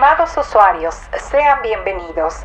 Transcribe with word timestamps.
Estimados 0.00 0.34
usuarios, 0.38 0.94
sean 1.30 1.60
bienvenidos. 1.60 2.36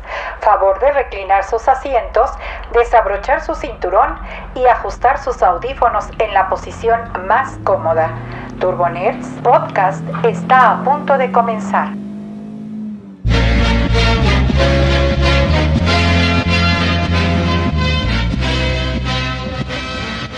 Favor 0.42 0.78
de 0.78 0.92
reclinar 0.92 1.42
sus 1.42 1.66
asientos, 1.68 2.28
desabrochar 2.74 3.42
su 3.42 3.54
cinturón 3.54 4.20
y 4.54 4.66
ajustar 4.66 5.18
sus 5.18 5.42
audífonos 5.42 6.04
en 6.18 6.34
la 6.34 6.50
posición 6.50 7.00
más 7.26 7.56
cómoda. 7.64 8.14
Turbo 8.60 8.90
Nerds 8.90 9.26
Podcast 9.42 10.02
está 10.22 10.72
a 10.72 10.84
punto 10.84 11.16
de 11.16 11.32
comenzar. 11.32 11.88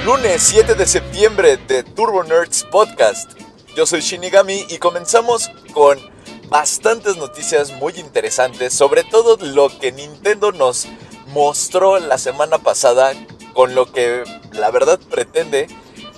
Lunes 0.05 0.41
7 0.41 0.77
de 0.77 0.87
septiembre 0.87 1.57
de 1.57 1.83
Turbo 1.83 2.23
Nerds 2.23 2.63
Podcast. 2.63 3.33
Yo 3.75 3.87
soy 3.87 4.03
Shinigami 4.03 4.67
y 4.69 4.79
comenzamos 4.79 5.51
con 5.75 5.99
bastantes 6.49 7.17
noticias 7.17 7.73
muy 7.73 7.95
interesantes, 7.97 8.73
sobre 8.73 9.05
todo 9.05 9.37
lo 9.45 9.69
que 9.79 9.93
Nintendo 9.93 10.53
nos 10.53 10.87
mostró 11.29 11.99
la 11.99 12.19
semana 12.19 12.59
pasada, 12.59 13.13
con 13.53 13.75
lo 13.75 13.91
que 13.93 14.25
la 14.53 14.71
verdad 14.71 14.99
pretende 15.11 15.67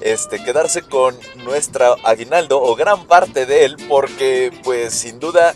este, 0.00 0.42
quedarse 0.42 0.82
con 0.82 1.16
nuestra 1.44 1.94
aguinaldo 2.04 2.62
o 2.62 2.76
gran 2.76 3.06
parte 3.06 3.46
de 3.46 3.64
él, 3.64 3.76
porque 3.88 4.52
pues 4.62 4.94
sin 4.94 5.18
duda 5.20 5.54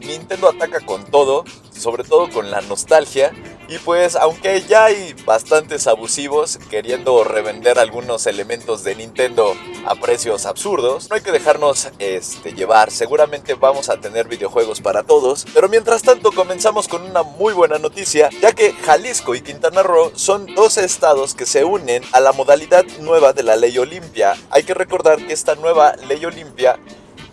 Nintendo 0.00 0.48
ataca 0.48 0.80
con 0.80 1.04
todo, 1.04 1.44
sobre 1.70 2.04
todo 2.04 2.30
con 2.30 2.50
la 2.50 2.60
nostalgia. 2.62 3.32
Y 3.68 3.78
pues 3.78 4.14
aunque 4.14 4.62
ya 4.62 4.84
hay 4.84 5.14
bastantes 5.24 5.86
abusivos 5.86 6.58
queriendo 6.70 7.24
revender 7.24 7.78
algunos 7.78 8.26
elementos 8.26 8.84
de 8.84 8.94
Nintendo 8.94 9.54
a 9.86 9.96
precios 9.96 10.46
absurdos, 10.46 11.08
no 11.10 11.16
hay 11.16 11.22
que 11.22 11.32
dejarnos 11.32 11.88
este, 11.98 12.52
llevar. 12.52 12.90
Seguramente 12.90 13.54
vamos 13.54 13.88
a 13.88 14.00
tener 14.00 14.28
videojuegos 14.28 14.80
para 14.80 15.02
todos. 15.02 15.46
Pero 15.52 15.68
mientras 15.68 16.02
tanto 16.02 16.30
comenzamos 16.30 16.86
con 16.86 17.02
una 17.02 17.24
muy 17.24 17.54
buena 17.54 17.78
noticia, 17.78 18.30
ya 18.40 18.52
que 18.52 18.72
Jalisco 18.72 19.34
y 19.34 19.40
Quintana 19.40 19.82
Roo 19.82 20.12
son 20.14 20.46
dos 20.54 20.76
estados 20.76 21.34
que 21.34 21.46
se 21.46 21.64
unen 21.64 22.04
a 22.12 22.20
la 22.20 22.32
modalidad 22.32 22.84
nueva 23.00 23.32
de 23.32 23.42
la 23.42 23.56
ley 23.56 23.76
Olimpia. 23.78 24.36
Hay 24.50 24.62
que 24.62 24.74
recordar 24.74 25.18
que 25.26 25.32
esta 25.32 25.56
nueva 25.56 25.96
ley 26.08 26.24
Olimpia 26.24 26.78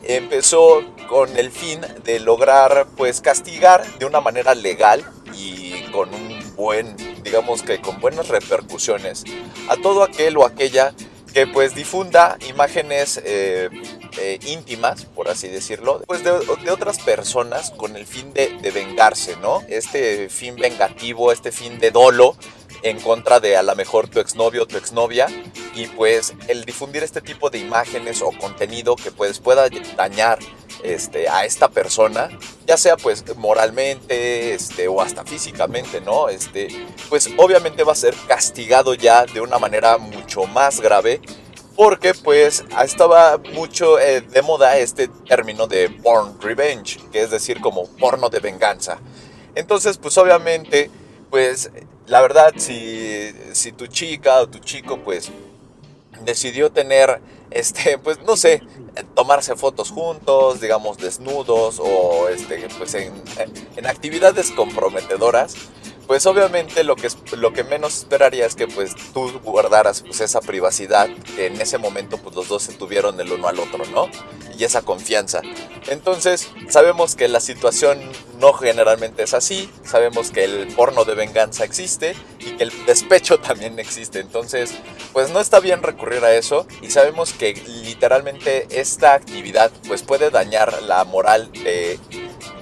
empezó 0.04 0.82
con 1.08 1.38
el 1.38 1.52
fin 1.52 1.82
de 2.04 2.20
lograr 2.20 2.88
pues 2.98 3.22
castigar 3.22 3.86
de 4.00 4.06
una 4.06 4.20
manera 4.20 4.54
legal 4.56 5.06
y 5.34 5.73
con 5.94 6.14
un 6.14 6.56
buen, 6.56 6.98
digamos 7.24 7.62
que 7.62 7.80
con 7.80 8.02
buenas 8.02 8.28
repercusiones 8.28 9.24
a 9.70 9.78
todo 9.78 10.04
aquel 10.04 10.36
o 10.38 10.46
aquella 10.46 10.94
que 11.34 11.48
pues 11.48 11.74
difunda 11.74 12.38
imágenes 12.48 13.22
eh, 13.24 13.70
eh, 14.20 14.40
íntimas, 14.46 15.06
por 15.06 15.30
así 15.30 15.48
decirlo, 15.48 16.02
pues 16.06 16.24
de, 16.24 16.32
otras 16.32 17.00
personas 17.00 17.72
con 17.72 17.96
el 17.96 18.06
fin 18.06 18.34
de, 18.34 18.50
de 18.62 18.72
vengarse, 18.72 19.36
¿no? 19.38 19.64
Este 19.68 20.30
fin 20.30 20.56
vengativo, 20.56 21.32
este 21.32 21.52
fin 21.52 21.80
de 21.80 21.92
dolo 21.92 22.36
en 22.84 23.00
contra 23.00 23.40
de 23.40 23.58
a 23.58 23.64
lo 23.64 23.76
mejor 23.76 24.08
tu 24.10 24.20
exnovio 24.20 24.64
o 24.64 24.66
tu 24.68 24.78
exnovia 24.78 25.28
y 25.74 25.88
pues 25.88 26.34
el 26.48 26.66
difundir 26.66 27.02
este 27.02 27.22
tipo 27.22 27.50
de 27.50 27.58
imágenes 27.58 28.22
o 28.22 28.32
contenido 28.32 28.96
que 28.96 29.12
pues 29.12 29.40
pueda 29.40 29.68
dañar 29.96 30.40
este, 30.84 31.30
a 31.30 31.46
esta 31.46 31.70
persona, 31.70 32.30
ya 32.68 32.76
sea 32.76 32.98
pues 32.98 33.24
moralmente 33.38 34.54
este, 34.54 34.88
o 34.88 35.02
hasta 35.02 35.24
físicamente, 35.24 36.02
¿no? 36.02 36.28
Este, 36.28 36.68
pues 37.10 37.30
obviamente 37.38 37.84
va 37.84 37.94
a 37.94 37.96
ser 37.96 38.14
castigado 38.28 38.94
ya 38.94 39.26
de 39.26 39.40
una 39.40 39.58
manera 39.60 39.98
mucho 39.98 40.46
más 40.46 40.82
grave 40.82 41.22
porque 41.76 42.14
pues 42.14 42.66
estaba 42.84 43.40
mucho 43.54 44.00
eh, 44.00 44.22
de 44.22 44.42
moda 44.42 44.78
este 44.78 45.08
término 45.08 45.68
de 45.68 45.90
porn 45.90 46.40
revenge, 46.40 47.00
que 47.12 47.24
es 47.24 47.32
decir 47.32 47.62
como 47.62 47.88
porno 47.88 48.30
de 48.30 48.40
venganza. 48.40 49.00
Entonces 49.56 49.98
pues 49.98 50.18
obviamente 50.18 50.92
pues 51.32 51.72
la 52.08 52.22
verdad 52.22 52.54
si, 52.58 53.32
si 53.54 53.72
tu 53.72 53.88
chica 53.88 54.42
o 54.42 54.48
tu 54.48 54.60
chico 54.60 55.00
pues 55.00 55.32
decidió 56.26 56.72
tener 56.72 57.22
este, 57.52 57.98
pues 57.98 58.20
no 58.24 58.36
sé, 58.36 58.62
tomarse 59.16 59.56
fotos 59.56 59.92
juntos, 59.92 60.60
digamos 60.60 60.98
desnudos 60.98 61.80
o 61.80 62.28
este, 62.30 62.68
pues 62.78 62.96
en, 62.96 63.14
en 63.76 63.86
actividades 63.86 64.52
comprometedoras, 64.52 65.56
pues 66.08 66.26
obviamente 66.26 66.84
lo 66.84 66.96
que, 66.96 67.10
lo 67.38 67.54
que 67.54 67.64
menos 67.64 67.98
esperaría 68.00 68.46
es 68.46 68.56
que 68.56 68.68
pues 68.68 68.96
tú 69.14 69.40
guardaras 69.44 70.02
pues 70.02 70.22
esa 70.22 70.42
privacidad 70.42 71.10
que 71.36 71.48
en 71.48 71.60
ese 71.62 71.78
momento 71.78 72.18
pues 72.18 72.36
los 72.36 72.48
dos 72.48 72.64
se 72.64 72.74
tuvieron 72.74 73.20
el 73.20 73.32
uno 73.32 73.48
al 73.48 73.60
otro, 73.60 73.86
¿no? 73.86 74.10
Y 74.58 74.64
esa 74.64 74.82
confianza. 74.82 75.42
Entonces 75.88 76.50
sabemos 76.70 77.16
que 77.16 77.28
la 77.28 77.40
situación 77.40 78.00
no 78.40 78.54
generalmente 78.54 79.24
es 79.24 79.34
así, 79.34 79.70
sabemos 79.84 80.32
que 80.32 80.44
el 80.44 80.68
porno 80.76 81.06
de 81.06 81.16
venganza 81.16 81.64
existe 81.64 82.16
y 82.40 82.52
que 82.52 82.64
el 82.64 82.86
despecho 82.86 83.40
también 83.42 83.80
existe, 83.80 84.20
entonces 84.20 84.72
pues 85.14 85.32
no 85.32 85.40
está 85.40 85.60
bien 85.60 85.82
recurrir 85.82 86.24
a 86.26 86.34
eso 86.34 86.68
y 86.82 86.90
sabemos 86.90 87.34
que 87.34 87.54
literalmente 87.84 88.68
esta 88.70 89.14
actividad 89.14 89.72
pues 89.88 90.04
puede 90.04 90.30
dañar 90.30 90.82
la 90.84 91.04
moral 91.04 91.52
de, 91.52 92.00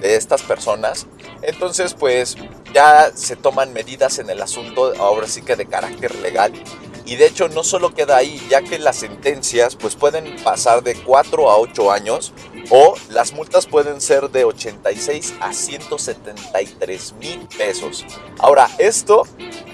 de 0.00 0.16
estas 0.16 0.42
personas, 0.42 1.06
entonces 1.42 1.94
pues 1.94 2.36
ya 2.72 3.10
se 3.14 3.36
toman 3.36 3.72
medidas 3.72 4.18
en 4.18 4.30
el 4.30 4.40
asunto, 4.40 4.92
ahora 4.98 5.26
sí 5.26 5.42
que 5.42 5.56
de 5.56 5.66
carácter 5.66 6.14
legal. 6.16 6.52
Y 7.04 7.16
de 7.16 7.26
hecho 7.26 7.48
no 7.48 7.64
solo 7.64 7.92
queda 7.92 8.16
ahí, 8.16 8.40
ya 8.48 8.62
que 8.62 8.78
las 8.78 8.96
sentencias 8.96 9.76
pues 9.76 9.96
pueden 9.96 10.36
pasar 10.42 10.82
de 10.82 10.94
4 10.94 11.50
a 11.50 11.58
8 11.58 11.90
años 11.90 12.32
o 12.70 12.94
las 13.10 13.32
multas 13.32 13.66
pueden 13.66 14.00
ser 14.00 14.30
de 14.30 14.44
86 14.44 15.34
a 15.40 15.52
173 15.52 17.14
mil 17.14 17.46
pesos. 17.56 18.04
Ahora, 18.38 18.68
esto 18.78 19.24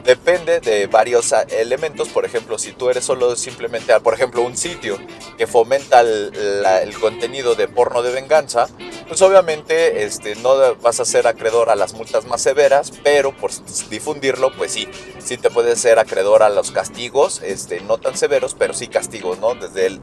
depende 0.04 0.60
de 0.60 0.86
varios 0.86 1.34
elementos. 1.50 2.08
Por 2.08 2.24
ejemplo, 2.24 2.58
si 2.58 2.72
tú 2.72 2.88
eres 2.88 3.04
solo 3.04 3.36
simplemente, 3.36 3.98
por 4.00 4.14
ejemplo, 4.14 4.42
un 4.42 4.56
sitio 4.56 4.98
que 5.36 5.46
fomenta 5.46 6.00
el, 6.00 6.94
contenido 6.98 7.54
de 7.54 7.68
porno 7.68 8.02
de 8.02 8.12
venganza, 8.12 8.68
pues 9.06 9.20
obviamente 9.22 10.04
este, 10.04 10.34
no 10.36 10.74
vas 10.76 11.00
a 11.00 11.04
ser 11.04 11.26
acreedor 11.26 11.70
a 11.70 11.76
las 11.76 11.92
multas 11.92 12.24
más 12.26 12.42
severas, 12.42 12.92
pero 13.04 13.36
por 13.36 13.50
difundirlo, 13.90 14.50
pues 14.56 14.72
sí, 14.72 14.88
sí 15.18 15.36
te 15.36 15.50
puedes 15.50 15.78
ser 15.78 15.98
acreedor 15.98 16.42
a 16.42 16.48
los 16.48 16.70
castigos, 16.70 17.42
este, 17.42 17.80
no 17.82 17.98
tan 17.98 18.16
severos, 18.16 18.54
pero 18.58 18.74
sí 18.74 18.88
castigos, 18.88 19.38
¿no? 19.38 19.54
Desde 19.54 19.86
el 19.86 20.00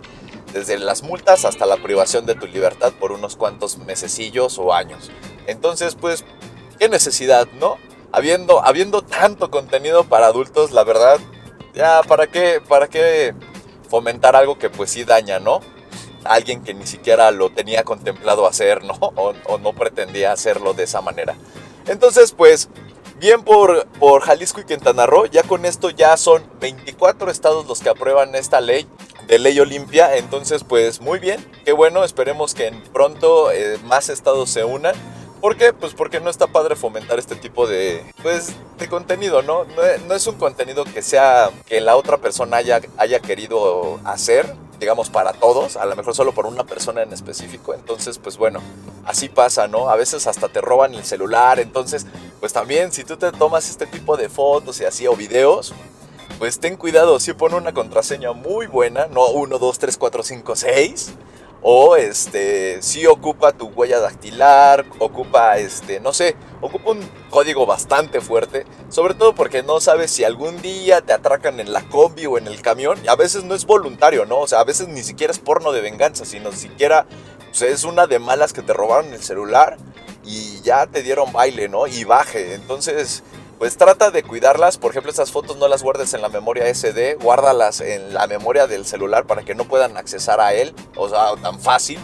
desde 0.56 0.80
las 0.80 1.04
multas 1.04 1.44
hasta 1.44 1.66
la 1.66 1.76
privación 1.76 2.26
de 2.26 2.34
tu 2.34 2.48
libertad 2.48 2.94
por 2.98 3.12
unos 3.12 3.36
cuantos 3.36 3.78
mesecillos 3.78 4.58
o 4.58 4.74
años. 4.74 5.12
Entonces, 5.48 5.96
pues, 5.96 6.24
qué 6.80 6.88
necesidad, 6.88 7.46
¿no? 7.60 7.78
Habiendo, 8.14 8.66
habiendo 8.66 9.02
tanto 9.02 9.52
contenido 9.52 10.06
para 10.06 10.28
adultos, 10.28 10.72
la 10.72 10.86
verdad, 10.86 11.20
ya, 11.74 12.02
¿para 12.04 12.28
qué, 12.28 12.62
para 12.66 12.88
qué 12.88 13.36
fomentar 13.90 14.38
algo 14.38 14.58
que 14.58 14.70
pues 14.70 14.92
sí 14.92 15.04
daña, 15.04 15.40
¿no? 15.40 15.60
alguien 16.24 16.64
que 16.64 16.74
ni 16.74 16.88
siquiera 16.88 17.30
lo 17.32 17.52
tenía 17.52 17.84
contemplado 17.84 18.48
hacer, 18.48 18.84
¿no? 18.84 18.96
O, 19.48 19.58
no 19.60 19.74
pretendía 19.74 20.32
hacerlo 20.32 20.74
de 20.74 20.84
esa 20.84 21.02
manera. 21.02 21.36
Entonces, 21.86 22.32
pues, 22.32 22.70
bien 23.20 23.44
por, 23.44 23.86
por 24.00 24.22
Jalisco 24.22 24.62
y 24.62 24.66
Quintana 24.66 25.06
Roo, 25.06 25.26
ya 25.26 25.44
con 25.44 25.66
esto 25.66 25.90
ya 25.90 26.16
son 26.16 26.44
24 26.62 27.30
estados 27.30 27.68
los 27.68 27.82
que 27.82 27.90
aprueban 27.90 28.34
esta 28.36 28.62
ley 28.62 28.88
de 29.28 29.40
ley 29.40 29.59
Olimpia. 29.59 30.16
Entonces, 30.18 30.63
pues 30.63 31.02
muy 31.02 31.19
bien, 31.19 31.46
qué 31.66 31.72
bueno, 31.72 32.03
esperemos 32.03 32.53
que 32.53 32.72
pronto 32.94 33.52
eh, 33.52 33.78
más 33.84 34.09
estados 34.09 34.50
se 34.50 34.63
unan. 34.63 34.96
¿Por 35.41 35.58
qué? 35.58 35.74
Pues 35.74 35.94
porque 35.94 36.19
no 36.19 36.30
está 36.30 36.47
padre 36.47 36.75
fomentar 36.75 37.19
este 37.19 37.36
tipo 37.36 37.68
de, 37.68 38.03
pues, 38.24 38.53
de 38.80 38.88
contenido, 38.88 39.44
¿no? 39.44 39.66
¿no? 40.08 40.16
es 40.16 40.25
un 40.25 40.36
contenido 40.36 40.86
que 40.86 41.03
sea, 41.03 41.52
que 41.68 41.81
la 41.81 41.97
otra 41.97 42.18
persona 42.18 42.58
haya, 42.58 42.81
haya 42.97 43.19
querido 43.19 44.00
hacer, 44.06 44.56
digamos, 44.80 45.10
para 45.10 45.33
todos, 45.33 45.77
a 45.77 45.86
lo 45.86 45.95
mejor 45.95 46.16
solo 46.16 46.31
por 46.31 46.48
una 46.48 46.63
persona 46.63 47.04
en 47.04 47.13
específico. 47.13 47.75
Entonces, 47.75 48.18
pues 48.18 48.38
bueno, 48.38 48.60
así 49.06 49.30
pasa, 49.30 49.68
¿no? 49.68 49.89
A 49.89 49.95
veces 49.95 50.25
hasta 50.25 50.48
te 50.50 50.62
roban 50.62 50.95
el 50.95 51.06
celular. 51.06 51.60
Entonces, 51.60 52.07
pues 52.39 52.51
también, 52.51 52.92
si 52.92 53.04
tú 53.04 53.16
te 53.16 53.31
tomas 53.31 53.69
este 53.69 53.86
tipo 53.86 54.18
de 54.18 54.30
fotos 54.30 54.81
y 54.81 54.86
así 54.86 55.06
o 55.06 55.16
videos, 55.16 55.75
pues 56.40 56.60
ten 56.60 56.76
cuidado, 56.78 57.20
si 57.20 57.34
pone 57.34 57.56
una 57.56 57.74
contraseña 57.74 58.34
muy 58.34 58.68
buena, 58.68 59.08
no 59.08 59.28
1, 59.28 59.58
2, 59.58 59.80
3, 59.80 59.98
4, 59.98 60.24
5, 60.24 60.56
6. 60.56 61.14
O 61.68 61.96
este, 61.96 62.80
si 62.84 63.08
ocupa 63.08 63.52
tu 63.52 63.70
huella 63.70 64.00
dactilar, 64.00 64.86
ocupa 65.00 65.58
este, 65.58 66.00
no 66.00 66.14
sé, 66.14 66.36
ocupa 66.62 66.92
un 66.92 67.00
código 67.32 67.66
bastante 67.66 68.22
fuerte, 68.22 68.68
sobre 68.90 69.16
todo 69.16 69.34
porque 69.34 69.64
no 69.64 69.80
sabes 69.80 70.12
si 70.12 70.24
algún 70.24 70.62
día 70.62 71.02
te 71.02 71.12
atracan 71.12 71.60
en 71.60 71.74
la 71.74 71.82
combi 71.90 72.28
o 72.28 72.38
en 72.38 72.46
el 72.46 72.62
camión, 72.62 73.00
y 73.04 73.08
a 73.08 73.16
veces 73.16 73.46
no 73.46 73.56
es 73.56 73.66
voluntario, 73.66 74.28
¿no? 74.28 74.42
O 74.42 74.48
sea, 74.48 74.60
a 74.60 74.64
veces 74.64 74.90
ni 74.90 75.02
siquiera 75.02 75.32
es 75.34 75.40
porno 75.40 75.72
de 75.72 75.82
venganza, 75.82 76.24
sino 76.24 76.52
siquiera 76.52 77.08
pues, 77.48 77.64
es 77.64 77.84
una 77.84 78.06
de 78.06 78.20
malas 78.20 78.54
que 78.54 78.62
te 78.62 78.74
robaron 78.74 79.12
el 79.12 79.24
celular 79.24 79.78
y 80.24 80.62
ya 80.62 80.86
te 80.86 81.02
dieron 81.02 81.34
baile, 81.34 81.68
¿no? 81.68 81.88
Y 81.88 82.04
baje. 82.04 82.54
Entonces, 82.54 83.24
pues 83.60 83.78
trata 83.78 84.12
de 84.12 84.24
cuidarlas. 84.24 84.78
Por 84.78 84.92
ejemplo, 84.92 85.12
estas 85.12 85.31
fotos 85.31 85.57
no 85.57 85.68
las 85.68 85.84
guardes 85.84 86.13
en 86.13 86.22
la 86.22 86.30
memoria 86.30 86.74
SD, 86.74 87.16
guárdalas 87.16 87.81
en 87.81 88.13
la 88.13 88.28
memoria 88.28 88.68
del 88.68 88.86
celular 88.86 89.25
para 89.25 89.44
que 89.44 89.56
no 89.56 89.66
puedan 89.66 89.98
accesar 89.98 90.40
a 90.40 90.54
él, 90.54 90.74
o 90.96 91.10
sea, 91.10 91.36
tan 91.42 91.60
fácil. 91.60 92.00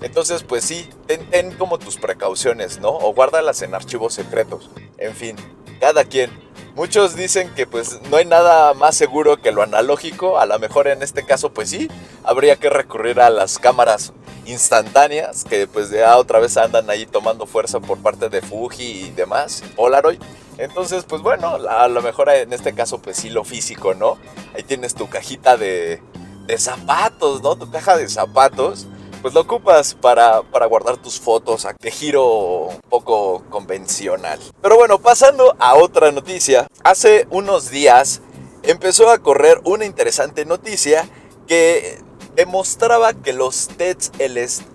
Entonces, 0.00 0.42
pues 0.42 0.64
sí, 0.64 0.88
ten, 1.06 1.28
ten 1.30 1.52
como 1.52 1.78
tus 1.78 1.96
precauciones, 1.96 2.80
¿no? 2.80 2.90
O 2.90 3.14
guárdalas 3.14 3.62
en 3.62 3.74
archivos 3.74 4.14
secretos. 4.14 4.70
En 4.98 5.14
fin, 5.14 5.36
cada 5.80 6.04
quien. 6.04 6.30
Muchos 6.74 7.14
dicen 7.14 7.52
que 7.54 7.66
pues 7.66 8.00
no 8.08 8.16
hay 8.16 8.24
nada 8.24 8.72
más 8.72 8.96
seguro 8.96 9.36
que 9.36 9.52
lo 9.52 9.62
analógico, 9.62 10.38
a 10.38 10.46
lo 10.46 10.58
mejor 10.58 10.88
en 10.88 11.02
este 11.02 11.26
caso 11.26 11.52
pues 11.52 11.68
sí, 11.68 11.90
habría 12.24 12.56
que 12.56 12.70
recurrir 12.70 13.20
a 13.20 13.28
las 13.28 13.58
cámaras 13.58 14.14
instantáneas 14.46 15.44
que 15.44 15.66
pues 15.66 15.90
ya 15.90 16.16
otra 16.18 16.38
vez 16.38 16.56
andan 16.56 16.88
ahí 16.90 17.06
tomando 17.06 17.46
fuerza 17.46 17.80
por 17.80 17.98
parte 17.98 18.28
de 18.28 18.42
Fuji 18.42 19.06
y 19.06 19.10
demás, 19.10 19.62
Polaroid. 19.76 20.20
Entonces 20.58 21.04
pues 21.04 21.22
bueno, 21.22 21.58
a 21.68 21.88
lo 21.88 22.02
mejor 22.02 22.28
en 22.30 22.52
este 22.52 22.74
caso 22.74 22.98
pues 22.98 23.16
sí 23.16 23.30
lo 23.30 23.44
físico, 23.44 23.94
¿no? 23.94 24.18
Ahí 24.54 24.62
tienes 24.62 24.94
tu 24.94 25.08
cajita 25.08 25.56
de, 25.56 26.02
de 26.46 26.58
zapatos, 26.58 27.42
¿no? 27.42 27.56
Tu 27.56 27.70
caja 27.70 27.96
de 27.96 28.08
zapatos 28.08 28.86
pues 29.22 29.34
lo 29.34 29.42
ocupas 29.42 29.94
para, 29.94 30.42
para 30.42 30.66
guardar 30.66 30.96
tus 30.96 31.20
fotos 31.20 31.64
a 31.64 31.74
de 31.80 31.90
giro 31.92 32.64
un 32.64 32.80
poco 32.88 33.44
convencional. 33.48 34.40
Pero 34.60 34.76
bueno, 34.76 34.98
pasando 34.98 35.54
a 35.60 35.76
otra 35.76 36.10
noticia, 36.10 36.66
hace 36.82 37.28
unos 37.30 37.70
días 37.70 38.20
empezó 38.64 39.10
a 39.10 39.18
correr 39.18 39.60
una 39.64 39.84
interesante 39.84 40.44
noticia 40.44 41.08
que 41.46 42.00
demostraba 42.34 43.12
que 43.12 43.32
los 43.32 43.68
tests 43.68 44.12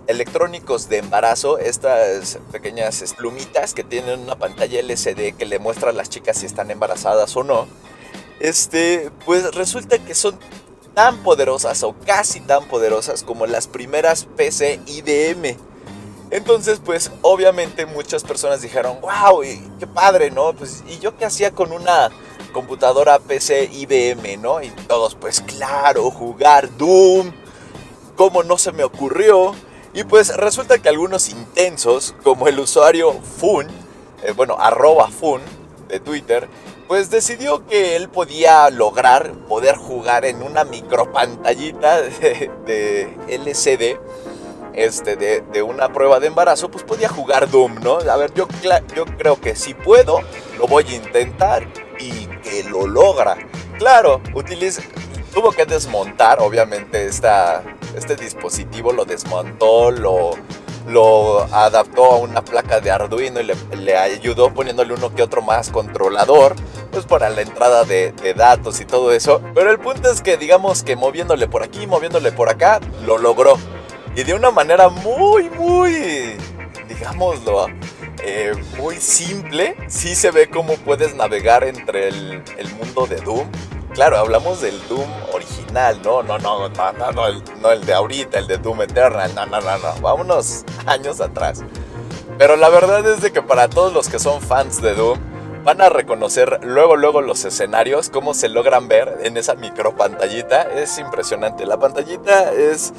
electrónicos 0.06 0.88
de 0.88 0.98
embarazo, 0.98 1.58
estas 1.58 2.38
pequeñas 2.52 3.14
plumitas 3.16 3.74
que 3.74 3.82
tienen 3.82 4.20
una 4.20 4.36
pantalla 4.36 4.80
LCD 4.80 5.36
que 5.36 5.46
le 5.46 5.58
muestra 5.58 5.90
a 5.90 5.92
las 5.92 6.08
chicas 6.08 6.38
si 6.38 6.46
están 6.46 6.70
embarazadas 6.70 7.36
o 7.36 7.42
no, 7.42 7.66
este, 8.40 9.10
pues 9.24 9.54
resulta 9.54 9.98
que 9.98 10.14
son 10.14 10.38
tan 10.94 11.18
poderosas 11.22 11.82
o 11.82 11.94
casi 12.06 12.40
tan 12.40 12.64
poderosas 12.66 13.22
como 13.22 13.46
las 13.46 13.66
primeras 13.66 14.24
PC 14.24 14.80
IBM. 14.86 15.56
Entonces, 16.30 16.80
pues 16.84 17.10
obviamente 17.22 17.86
muchas 17.86 18.22
personas 18.22 18.60
dijeron, 18.60 18.98
wow, 19.00 19.42
qué 19.78 19.86
padre, 19.86 20.30
¿no? 20.30 20.52
Pues, 20.52 20.84
¿y 20.86 20.98
yo 20.98 21.16
qué 21.16 21.24
hacía 21.24 21.52
con 21.52 21.72
una 21.72 22.10
computadora 22.52 23.18
PC 23.18 23.70
IBM, 23.72 24.42
¿no? 24.42 24.62
Y 24.62 24.70
todos, 24.88 25.14
pues 25.14 25.40
claro, 25.40 26.10
jugar 26.10 26.76
Doom, 26.76 27.32
¿cómo 28.18 28.42
no 28.42 28.58
se 28.58 28.72
me 28.72 28.84
ocurrió? 28.84 29.54
Y 29.94 30.04
pues 30.04 30.36
resulta 30.36 30.78
que 30.78 30.90
algunos 30.90 31.30
intensos, 31.30 32.14
como 32.24 32.48
el 32.48 32.58
usuario 32.58 33.12
Fun, 33.12 33.68
eh, 34.22 34.32
bueno, 34.32 34.56
arroba 34.58 35.08
Fun 35.08 35.40
de 35.88 36.00
Twitter, 36.00 36.48
pues 36.88 37.10
decidió 37.10 37.66
que 37.66 37.96
él 37.96 38.08
podía 38.08 38.68
lograr 38.70 39.32
poder 39.48 39.76
jugar 39.76 40.24
en 40.24 40.42
una 40.42 40.64
micropantallita 40.64 42.02
de, 42.02 42.50
de 42.66 43.16
LCD 43.28 43.98
este, 44.74 45.16
de, 45.16 45.62
una 45.62 45.92
prueba 45.92 46.20
de 46.20 46.28
embarazo, 46.28 46.70
pues 46.70 46.84
podía 46.84 47.08
jugar 47.08 47.50
Doom, 47.50 47.80
¿no? 47.82 47.98
A 47.98 48.16
ver, 48.16 48.32
yo, 48.34 48.46
yo 48.94 49.04
creo 49.04 49.40
que 49.40 49.56
si 49.56 49.74
puedo, 49.74 50.20
lo 50.56 50.66
voy 50.66 50.84
a 50.88 50.94
intentar 50.94 51.66
y 51.98 52.26
que 52.42 52.62
lo 52.64 52.86
logra. 52.86 53.36
Claro, 53.78 54.20
tuvo 55.34 55.50
que 55.52 55.66
desmontar, 55.66 56.38
obviamente, 56.40 57.06
esta, 57.06 57.64
este 57.96 58.16
dispositivo, 58.16 58.92
lo 58.92 59.04
desmontó, 59.04 59.90
lo 59.90 60.32
lo 60.88 61.42
adaptó 61.54 62.04
a 62.04 62.16
una 62.16 62.42
placa 62.42 62.80
de 62.80 62.90
Arduino 62.90 63.40
y 63.40 63.76
le, 63.76 63.96
ayudó 63.96 64.52
poniéndole 64.52 64.94
uno 64.94 65.14
que 65.14 65.22
otro 65.22 65.42
más 65.42 65.70
controlador, 65.70 66.56
pues 66.90 67.04
para 67.04 67.30
la 67.30 67.42
entrada 67.42 67.84
de, 67.84 68.12
datos 68.34 68.80
y 68.80 68.84
todo 68.84 69.12
eso. 69.12 69.42
Pero 69.54 69.70
el 69.70 69.78
punto 69.78 70.10
es 70.10 70.22
que 70.22 70.36
digamos 70.36 70.82
que 70.82 70.96
moviéndole 70.96 71.46
por 71.46 71.62
aquí, 71.62 71.86
moviéndole 71.86 72.32
por 72.32 72.48
acá, 72.48 72.80
lo 73.04 73.18
logró. 73.18 73.58
Y 74.16 74.24
de 74.24 74.34
una 74.34 74.50
manera 74.50 74.88
muy, 74.88 75.48
muy, 75.50 76.36
digámoslo, 76.88 77.66
eh, 78.22 78.52
muy 78.78 78.96
simple, 78.96 79.76
sí 79.88 80.14
se 80.14 80.30
ve 80.30 80.48
cómo 80.48 80.74
puedes 80.76 81.14
navegar 81.14 81.64
entre 81.64 82.08
el, 82.08 82.42
el 82.56 82.74
mundo 82.74 83.06
de 83.06 83.16
Doom 83.16 83.48
claro, 83.98 84.18
hablamos 84.18 84.60
del 84.60 84.80
Doom 84.86 85.10
original, 85.32 86.00
no, 86.04 86.22
no, 86.22 86.38
no, 86.38 86.68
no, 86.68 86.92
no, 86.92 87.12
no, 87.60 87.72
el, 87.72 87.84
de 87.84 87.92
ahorita, 87.92 88.38
el 88.38 88.46
de 88.46 88.56
Doom 88.56 88.82
Eternal, 88.82 89.34
no, 89.34 89.44
no, 89.46 89.60
no, 89.60 89.76
no, 89.76 90.00
vámonos 90.00 90.64
años 90.86 91.20
atrás. 91.20 91.64
Pero 92.38 92.54
la 92.54 92.68
verdad 92.68 93.04
es 93.04 93.22
de 93.22 93.32
que 93.32 93.42
para 93.42 93.68
todos 93.68 93.92
los 93.92 94.08
que 94.08 94.20
son 94.20 94.40
fans 94.40 94.80
de 94.80 94.94
Doom, 94.94 95.18
van 95.64 95.80
a 95.80 95.88
reconocer 95.88 96.60
luego, 96.62 96.94
luego 96.94 97.22
los 97.22 97.44
escenarios, 97.44 98.08
cómo 98.08 98.34
se 98.34 98.48
logran 98.48 98.86
ver 98.86 99.18
en 99.24 99.36
esa 99.36 99.56
micro 99.56 99.96
pantallita. 99.96 100.62
Es 100.62 100.96
impresionante. 100.98 101.66
La 101.66 101.80
pantallita 101.80 102.52
es 102.52 102.92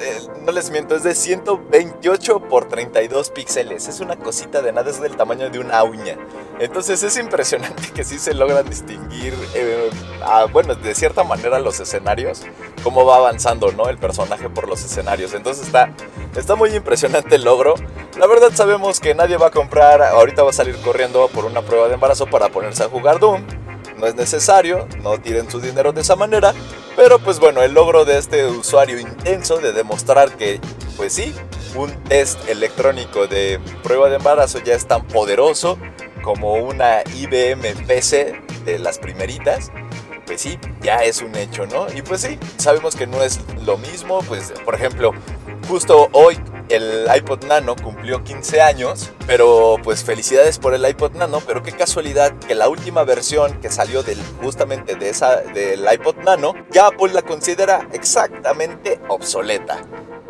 eh, 0.00 0.20
no 0.44 0.52
les 0.52 0.70
miento, 0.70 0.94
es 0.94 1.02
de 1.02 1.14
128 1.14 2.40
por 2.40 2.68
32 2.68 3.30
píxeles. 3.30 3.88
Es 3.88 4.00
una 4.00 4.16
cosita 4.16 4.62
de 4.62 4.72
nada, 4.72 4.90
es 4.90 5.00
del 5.00 5.16
tamaño 5.16 5.50
de 5.50 5.58
una 5.58 5.82
uña. 5.84 6.16
Entonces 6.58 7.02
es 7.02 7.16
impresionante 7.16 7.90
que 7.94 8.04
sí 8.04 8.18
se 8.18 8.34
logran 8.34 8.68
distinguir, 8.68 9.34
eh, 9.54 9.90
bueno, 10.52 10.74
de 10.74 10.94
cierta 10.94 11.24
manera 11.24 11.58
los 11.58 11.80
escenarios, 11.80 12.42
cómo 12.82 13.04
va 13.04 13.16
avanzando, 13.16 13.72
¿no? 13.72 13.88
El 13.88 13.98
personaje 13.98 14.48
por 14.48 14.68
los 14.68 14.84
escenarios. 14.84 15.34
Entonces 15.34 15.66
está, 15.66 15.92
está 16.36 16.54
muy 16.54 16.74
impresionante 16.74 17.36
el 17.36 17.44
logro. 17.44 17.74
La 18.18 18.26
verdad 18.26 18.50
sabemos 18.54 19.00
que 19.00 19.14
nadie 19.14 19.36
va 19.36 19.48
a 19.48 19.50
comprar, 19.50 20.02
ahorita 20.02 20.42
va 20.42 20.50
a 20.50 20.54
salir 20.54 20.76
corriendo 20.80 21.28
por 21.28 21.44
una 21.44 21.62
prueba 21.62 21.88
de 21.88 21.94
embarazo 21.94 22.26
para 22.26 22.48
ponerse 22.48 22.84
a 22.84 22.88
jugar 22.88 23.18
Doom 23.18 23.44
no 23.98 24.06
es 24.06 24.14
necesario, 24.14 24.86
no 25.02 25.18
tiren 25.18 25.50
su 25.50 25.60
dinero 25.60 25.92
de 25.92 26.00
esa 26.00 26.16
manera, 26.16 26.54
pero 26.96 27.18
pues 27.18 27.38
bueno, 27.38 27.62
el 27.62 27.72
logro 27.74 28.04
de 28.04 28.18
este 28.18 28.46
usuario 28.46 28.98
intenso 28.98 29.58
de 29.58 29.72
demostrar 29.72 30.32
que, 30.36 30.60
pues 30.96 31.12
sí, 31.12 31.34
un 31.74 31.92
test 32.04 32.48
electrónico 32.48 33.26
de 33.26 33.60
prueba 33.82 34.08
de 34.08 34.16
embarazo 34.16 34.58
ya 34.60 34.74
es 34.74 34.86
tan 34.86 35.06
poderoso 35.06 35.78
como 36.22 36.54
una 36.54 37.02
IBM 37.14 37.86
PC 37.86 38.40
de 38.64 38.78
las 38.78 38.98
primeritas, 38.98 39.70
pues 40.26 40.40
sí, 40.40 40.58
ya 40.82 40.96
es 41.04 41.22
un 41.22 41.36
hecho, 41.36 41.66
¿no? 41.66 41.86
Y 41.94 42.02
pues 42.02 42.22
sí, 42.22 42.38
sabemos 42.56 42.96
que 42.96 43.06
no 43.06 43.22
es 43.22 43.40
lo 43.64 43.78
mismo, 43.78 44.20
pues 44.22 44.52
por 44.64 44.74
ejemplo, 44.74 45.12
justo 45.68 46.08
hoy 46.12 46.38
el 46.68 47.06
iPod 47.14 47.44
Nano 47.44 47.76
cumplió 47.76 48.22
15 48.24 48.60
años, 48.60 49.10
pero 49.26 49.76
pues 49.82 50.04
felicidades 50.04 50.58
por 50.58 50.74
el 50.74 50.86
iPod 50.86 51.12
Nano, 51.12 51.40
pero 51.46 51.62
qué 51.62 51.72
casualidad 51.72 52.32
que 52.38 52.54
la 52.54 52.68
última 52.68 53.04
versión 53.04 53.60
que 53.60 53.70
salió 53.70 54.02
del, 54.02 54.18
justamente 54.42 54.94
de 54.94 55.08
esa, 55.08 55.36
del 55.40 55.86
iPod 55.92 56.16
Nano, 56.24 56.54
ya 56.70 56.86
Apple 56.86 57.12
la 57.12 57.22
considera 57.22 57.88
exactamente 57.92 59.00
obsoleta. 59.08 59.80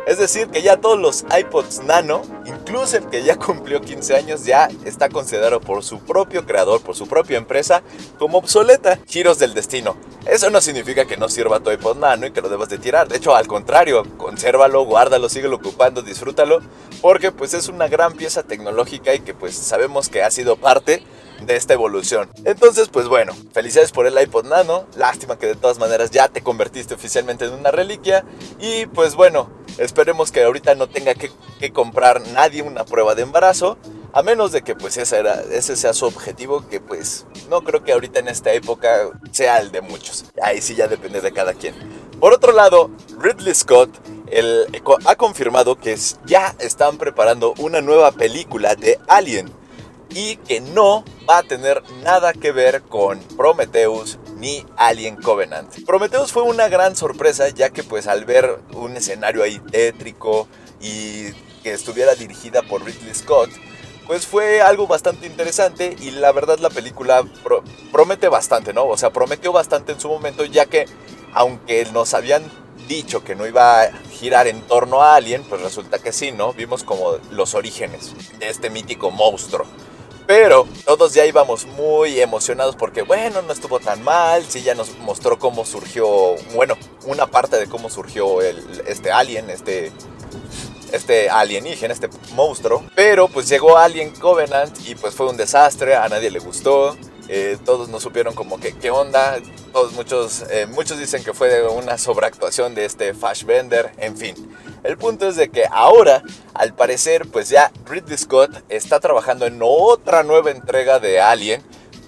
Es 0.07 0.17
decir, 0.17 0.47
que 0.47 0.61
ya 0.61 0.77
todos 0.77 0.97
los 0.97 1.25
iPods 1.37 1.83
Nano, 1.83 2.21
incluso 2.45 2.95
el 2.95 3.09
que 3.09 3.23
ya 3.23 3.35
cumplió 3.35 3.81
15 3.81 4.15
años, 4.15 4.45
ya 4.45 4.69
está 4.85 5.09
considerado 5.09 5.59
por 5.59 5.83
su 5.83 5.99
propio 5.99 6.45
creador, 6.45 6.79
por 6.79 6.95
su 6.95 7.07
propia 7.09 7.37
empresa, 7.37 7.83
como 8.17 8.37
obsoleta. 8.37 8.99
Giros 9.05 9.37
del 9.37 9.53
destino. 9.53 9.97
Eso 10.25 10.49
no 10.49 10.61
significa 10.61 11.03
que 11.03 11.17
no 11.17 11.27
sirva 11.27 11.59
tu 11.59 11.71
iPod 11.71 11.97
Nano 11.97 12.25
y 12.25 12.31
que 12.31 12.39
lo 12.39 12.47
debas 12.47 12.69
de 12.69 12.77
tirar. 12.77 13.09
De 13.09 13.17
hecho, 13.17 13.35
al 13.35 13.47
contrario, 13.47 14.05
consérvalo, 14.15 14.85
guárdalo, 14.85 15.27
síguelo 15.27 15.57
ocupando, 15.57 16.01
disfrútalo, 16.01 16.61
porque 17.01 17.33
pues 17.33 17.53
es 17.53 17.67
una 17.67 17.89
gran 17.89 18.13
pieza 18.13 18.43
tecnológica 18.43 19.13
y 19.13 19.19
que 19.19 19.33
pues 19.33 19.57
sabemos 19.57 20.07
que 20.07 20.23
ha 20.23 20.31
sido 20.31 20.55
parte 20.55 21.03
de 21.41 21.55
esta 21.55 21.73
evolución. 21.73 22.29
Entonces, 22.45 22.89
pues 22.89 23.07
bueno, 23.07 23.33
felicidades 23.53 23.91
por 23.91 24.07
el 24.07 24.19
iPod 24.19 24.45
Nano. 24.45 24.85
Lástima 24.95 25.37
que 25.37 25.47
de 25.47 25.55
todas 25.55 25.79
maneras 25.79 26.11
ya 26.11 26.27
te 26.27 26.41
convertiste 26.41 26.93
oficialmente 26.93 27.45
en 27.45 27.53
una 27.53 27.71
reliquia. 27.71 28.25
Y 28.59 28.85
pues 28.87 29.15
bueno, 29.15 29.49
esperemos 29.77 30.31
que 30.31 30.43
ahorita 30.43 30.75
no 30.75 30.87
tenga 30.87 31.13
que, 31.15 31.31
comprar 31.71 32.21
nadie 32.29 32.61
una 32.61 32.85
prueba 32.85 33.15
de 33.15 33.23
embarazo. 33.23 33.77
A 34.13 34.23
menos 34.23 34.51
de 34.51 34.63
que 34.63 34.75
pues 34.75 34.97
ese, 34.97 35.17
era, 35.17 35.41
ese 35.51 35.75
sea 35.75 35.93
su 35.93 36.05
objetivo, 36.05 36.67
que 36.67 36.79
pues 36.79 37.25
no 37.49 37.61
creo 37.61 37.83
que 37.83 37.91
ahorita 37.91 38.19
en 38.19 38.29
esta 38.29 38.51
época 38.53 39.09
sea 39.31 39.59
el 39.59 39.71
de 39.71 39.81
muchos. 39.81 40.25
Ahí 40.41 40.61
sí 40.61 40.75
ya 40.75 40.87
depende 40.87 41.21
de 41.21 41.31
cada 41.33 41.53
quien. 41.53 41.75
Por 42.19 42.33
otro 42.33 42.51
lado, 42.51 42.89
Ridley 43.19 43.53
Scott 43.53 43.91
ha 45.05 45.15
confirmado 45.15 45.77
que 45.77 45.95
ya 46.25 46.55
están 46.59 46.97
preparando 46.97 47.53
una 47.59 47.81
nueva 47.81 48.11
película 48.11 48.75
de 48.75 48.99
Alien 49.07 49.51
y 50.09 50.37
que 50.37 50.61
no 50.61 51.03
va 51.29 51.39
a 51.39 51.43
tener 51.43 51.83
nada 52.03 52.33
que 52.33 52.51
ver 52.51 52.81
con 52.83 53.19
Prometheus 53.19 54.17
ni 54.37 54.65
Alien 54.77 55.15
Covenant. 55.15 55.83
Prometheus 55.85 56.31
fue 56.31 56.43
una 56.43 56.69
gran 56.69 56.95
sorpresa 56.95 57.49
ya 57.49 57.69
que 57.69 57.83
pues 57.83 58.07
al 58.07 58.25
ver 58.25 58.59
un 58.73 58.95
escenario 58.95 59.43
ahí 59.43 59.59
tétrico 59.71 60.47
y 60.79 61.31
que 61.63 61.73
estuviera 61.73 62.15
dirigida 62.15 62.61
por 62.61 62.83
Ridley 62.83 63.13
Scott, 63.13 63.49
pues 64.05 64.25
fue 64.25 64.61
algo 64.61 64.87
bastante 64.87 65.27
interesante 65.27 65.95
y 65.99 66.11
la 66.11 66.31
verdad 66.31 66.59
la 66.59 66.69
película 66.69 67.25
promete 67.91 68.29
bastante, 68.29 68.73
¿no? 68.73 68.85
O 68.85 68.95
sea, 68.95 69.11
prometió 69.11 69.51
bastante 69.51 69.91
en 69.91 69.99
su 69.99 70.07
momento 70.07 70.45
ya 70.45 70.65
que 70.65 70.85
aunque 71.33 71.85
nos 71.91 72.13
habían 72.13 72.43
dicho 72.87 73.23
que 73.23 73.35
no 73.35 73.45
iba 73.45 73.81
a 73.81 73.91
girar 74.11 74.47
en 74.47 74.61
torno 74.61 75.01
a 75.01 75.15
Alien, 75.15 75.43
pues 75.43 75.61
resulta 75.61 75.99
que 75.99 76.13
sí, 76.13 76.31
¿no? 76.31 76.53
Vimos 76.53 76.85
como 76.85 77.17
los 77.31 77.53
orígenes 77.53 78.13
de 78.39 78.47
este 78.49 78.69
mítico 78.69 79.11
monstruo. 79.11 79.65
Pero 80.27 80.67
todos 80.85 81.13
ya 81.13 81.25
íbamos 81.25 81.65
muy 81.65 82.19
emocionados 82.19 82.75
porque, 82.75 83.01
bueno, 83.01 83.41
no 83.41 83.53
estuvo 83.53 83.79
tan 83.79 84.03
mal. 84.03 84.43
Sí, 84.45 84.61
ya 84.61 84.75
nos 84.75 84.97
mostró 84.99 85.39
cómo 85.39 85.63
surgió, 85.65 86.35
bueno, 86.53 86.77
una 87.05 87.27
parte 87.27 87.57
de 87.57 87.67
cómo 87.67 87.89
surgió 87.89 88.41
este 88.41 89.09
alien, 89.09 89.49
este, 89.49 89.93
este 90.91 91.29
alienígena, 91.29 91.93
este 91.93 92.09
monstruo. 92.33 92.83
Pero 92.95 93.27
pues 93.27 93.47
llegó 93.47 93.77
Alien 93.77 94.11
Covenant 94.11 94.75
y 94.87 94.95
pues 94.95 95.13
fue 95.13 95.27
un 95.27 95.37
desastre, 95.37 95.95
a 95.95 96.07
nadie 96.09 96.31
le 96.31 96.39
gustó. 96.39 96.95
Eh, 97.29 97.57
todos 97.65 97.89
no 97.89 97.99
supieron 97.99 98.33
como 98.33 98.59
que 98.59 98.73
qué 98.73 98.89
onda. 98.89 99.39
Todos, 99.73 99.93
muchos, 99.93 100.45
eh, 100.49 100.65
muchos 100.65 100.97
dicen 100.97 101.23
que 101.23 101.33
fue 101.33 101.67
una 101.67 101.97
sobreactuación 101.97 102.73
de 102.73 102.85
este 102.85 103.13
Fashbender. 103.13 103.91
En 103.97 104.17
fin, 104.17 104.35
el 104.83 104.97
punto 104.97 105.27
es 105.27 105.35
de 105.35 105.49
que 105.49 105.65
ahora, 105.69 106.23
al 106.53 106.73
parecer, 106.73 107.27
pues 107.29 107.49
ya 107.49 107.71
Ridley 107.85 108.17
Scott 108.17 108.63
está 108.69 108.99
trabajando 108.99 109.45
en 109.45 109.59
otra 109.61 110.23
nueva 110.23 110.51
entrega 110.51 110.99
de 110.99 111.19
Alien, 111.19 111.61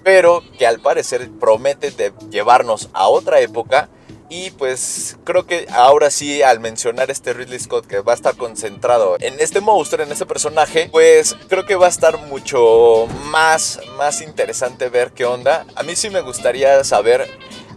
pero 0.03 0.41
que 0.57 0.65
al 0.65 0.79
parecer 0.79 1.29
promete 1.39 1.91
de 1.91 2.13
llevarnos 2.29 2.89
a 2.93 3.09
otra 3.09 3.41
época 3.41 3.89
y 4.29 4.51
pues 4.51 5.17
creo 5.23 5.45
que 5.45 5.67
ahora 5.71 6.11
sí, 6.11 6.41
al 6.43 6.59
mencionar 6.59 7.09
este 7.09 7.33
Ridley 7.33 7.59
Scott 7.59 7.87
que 7.87 7.99
va 7.99 8.13
a 8.13 8.15
estar 8.15 8.35
concentrado 8.35 9.17
en 9.19 9.39
este 9.39 9.59
monstruo, 9.59 10.03
en 10.03 10.11
este 10.11 10.25
personaje, 10.25 10.89
pues 10.91 11.35
creo 11.47 11.65
que 11.65 11.75
va 11.75 11.87
a 11.87 11.89
estar 11.89 12.17
mucho 12.27 13.07
más, 13.25 13.79
más 13.97 14.21
interesante 14.21 14.89
ver 14.89 15.11
qué 15.11 15.25
onda. 15.25 15.65
A 15.75 15.83
mí 15.83 15.95
sí 15.95 16.09
me 16.09 16.21
gustaría 16.21 16.83
saber 16.83 17.27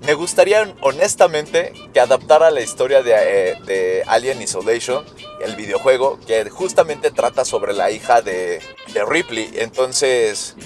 me 0.03 0.15
gustaría 0.15 0.75
honestamente 0.81 1.73
que 1.95 2.01
adaptara 2.01 2.51
la 2.51 2.61
historia 2.61 3.03
de, 3.03 3.15
eh, 3.15 3.57
de, 3.65 4.03
Alien 4.09 4.43
Isolation, 4.43 5.05
el 5.41 5.55
videojuego, 5.55 6.19
que 6.27 6.51
justamente 6.51 7.13
trata 7.13 7.45
sobre 7.45 7.73
la 7.73 7.91
hija 7.93 8.21
de, 8.21 8.61
de 8.93 9.05
Ripley. 9.05 9.53
Entonces, 9.55 10.57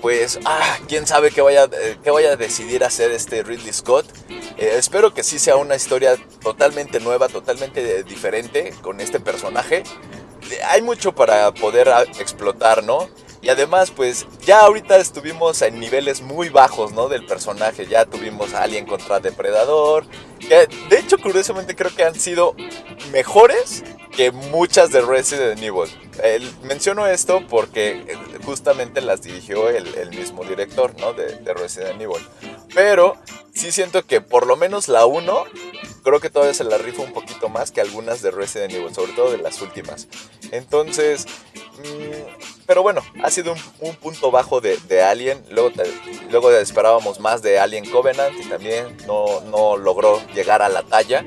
pues, 0.00 0.38
ah, 0.44 0.78
quién 0.88 1.06
sabe 1.06 1.30
qué 1.30 1.40
vaya, 1.40 1.64
eh, 1.64 1.96
qué 2.02 2.10
vaya 2.10 2.32
a 2.32 2.36
decidir 2.36 2.84
hacer 2.84 3.10
este 3.12 3.42
Ridley 3.42 3.72
Scott. 3.72 4.06
Eh, 4.58 4.74
espero 4.76 5.14
que 5.14 5.22
sí 5.22 5.38
sea 5.38 5.56
una 5.56 5.76
historia 5.76 6.16
totalmente 6.42 7.00
nueva, 7.00 7.28
totalmente 7.28 8.02
diferente 8.04 8.74
con 8.82 9.00
este 9.00 9.20
personaje. 9.20 9.82
Hay 10.68 10.82
mucho 10.82 11.14
para 11.14 11.52
poder 11.52 11.88
ah, 11.90 12.02
explotar, 12.18 12.82
¿no? 12.82 13.08
Y 13.42 13.48
además, 13.48 13.90
pues 13.90 14.26
ya 14.44 14.60
ahorita 14.60 14.98
estuvimos 14.98 15.62
en 15.62 15.80
niveles 15.80 16.20
muy 16.20 16.50
bajos, 16.50 16.92
¿no? 16.92 17.08
Del 17.08 17.24
personaje. 17.24 17.86
Ya 17.86 18.04
tuvimos 18.04 18.52
Alien 18.52 18.84
contra 18.84 19.20
Depredador. 19.20 20.04
Que 20.38 20.68
de 20.88 20.98
hecho, 20.98 21.16
curiosamente, 21.18 21.74
creo 21.74 21.94
que 21.94 22.04
han 22.04 22.14
sido 22.14 22.54
mejores 23.12 23.82
que 24.14 24.30
muchas 24.30 24.90
de 24.90 25.00
Resident 25.00 25.62
Evil. 25.62 25.88
menciono 26.62 27.06
esto 27.06 27.42
porque 27.48 28.04
eh, 28.06 28.18
justamente 28.44 29.00
las 29.00 29.22
dirigió 29.22 29.70
el, 29.70 30.10
mismo 30.10 30.44
director, 30.44 30.94
¿no? 31.00 31.14
De, 31.14 31.36
de, 31.36 31.54
Resident 31.54 32.00
Evil. 32.00 32.26
Pero 32.74 33.16
sí 33.54 33.72
siento 33.72 34.04
que 34.04 34.20
por 34.20 34.46
lo 34.46 34.56
menos 34.56 34.88
la 34.88 35.06
1 35.06 35.44
creo 36.02 36.20
que 36.20 36.30
todavía 36.30 36.54
se 36.54 36.64
la 36.64 36.78
rifa 36.78 37.02
un 37.02 37.12
poquito 37.12 37.48
más 37.48 37.70
que 37.70 37.80
algunas 37.80 38.22
de 38.22 38.30
Resident 38.30 38.72
Evil, 38.72 38.94
sobre 38.94 39.12
todo 39.12 39.30
de 39.30 39.38
las 39.38 39.60
últimas. 39.60 40.08
Entonces, 40.50 41.26
mm, 41.54 42.50
pero 42.66 42.82
bueno, 42.82 43.02
ha 43.22 43.30
sido 43.30 43.54
un, 43.80 43.96
punto 43.96 44.30
bajo 44.30 44.60
de, 44.60 45.02
Alien. 45.02 45.42
Luego, 45.50 45.70
luego 46.30 46.52
esperábamos 46.52 47.18
más 47.18 47.42
de 47.42 47.58
Alien 47.58 47.88
Covenant 47.90 48.34
y 48.38 48.48
también 48.48 48.96
no, 49.06 49.40
no 49.42 49.76
logró 49.76 50.20
llegar 50.34 50.62
a 50.62 50.68
la 50.68 50.82
talla. 50.82 51.24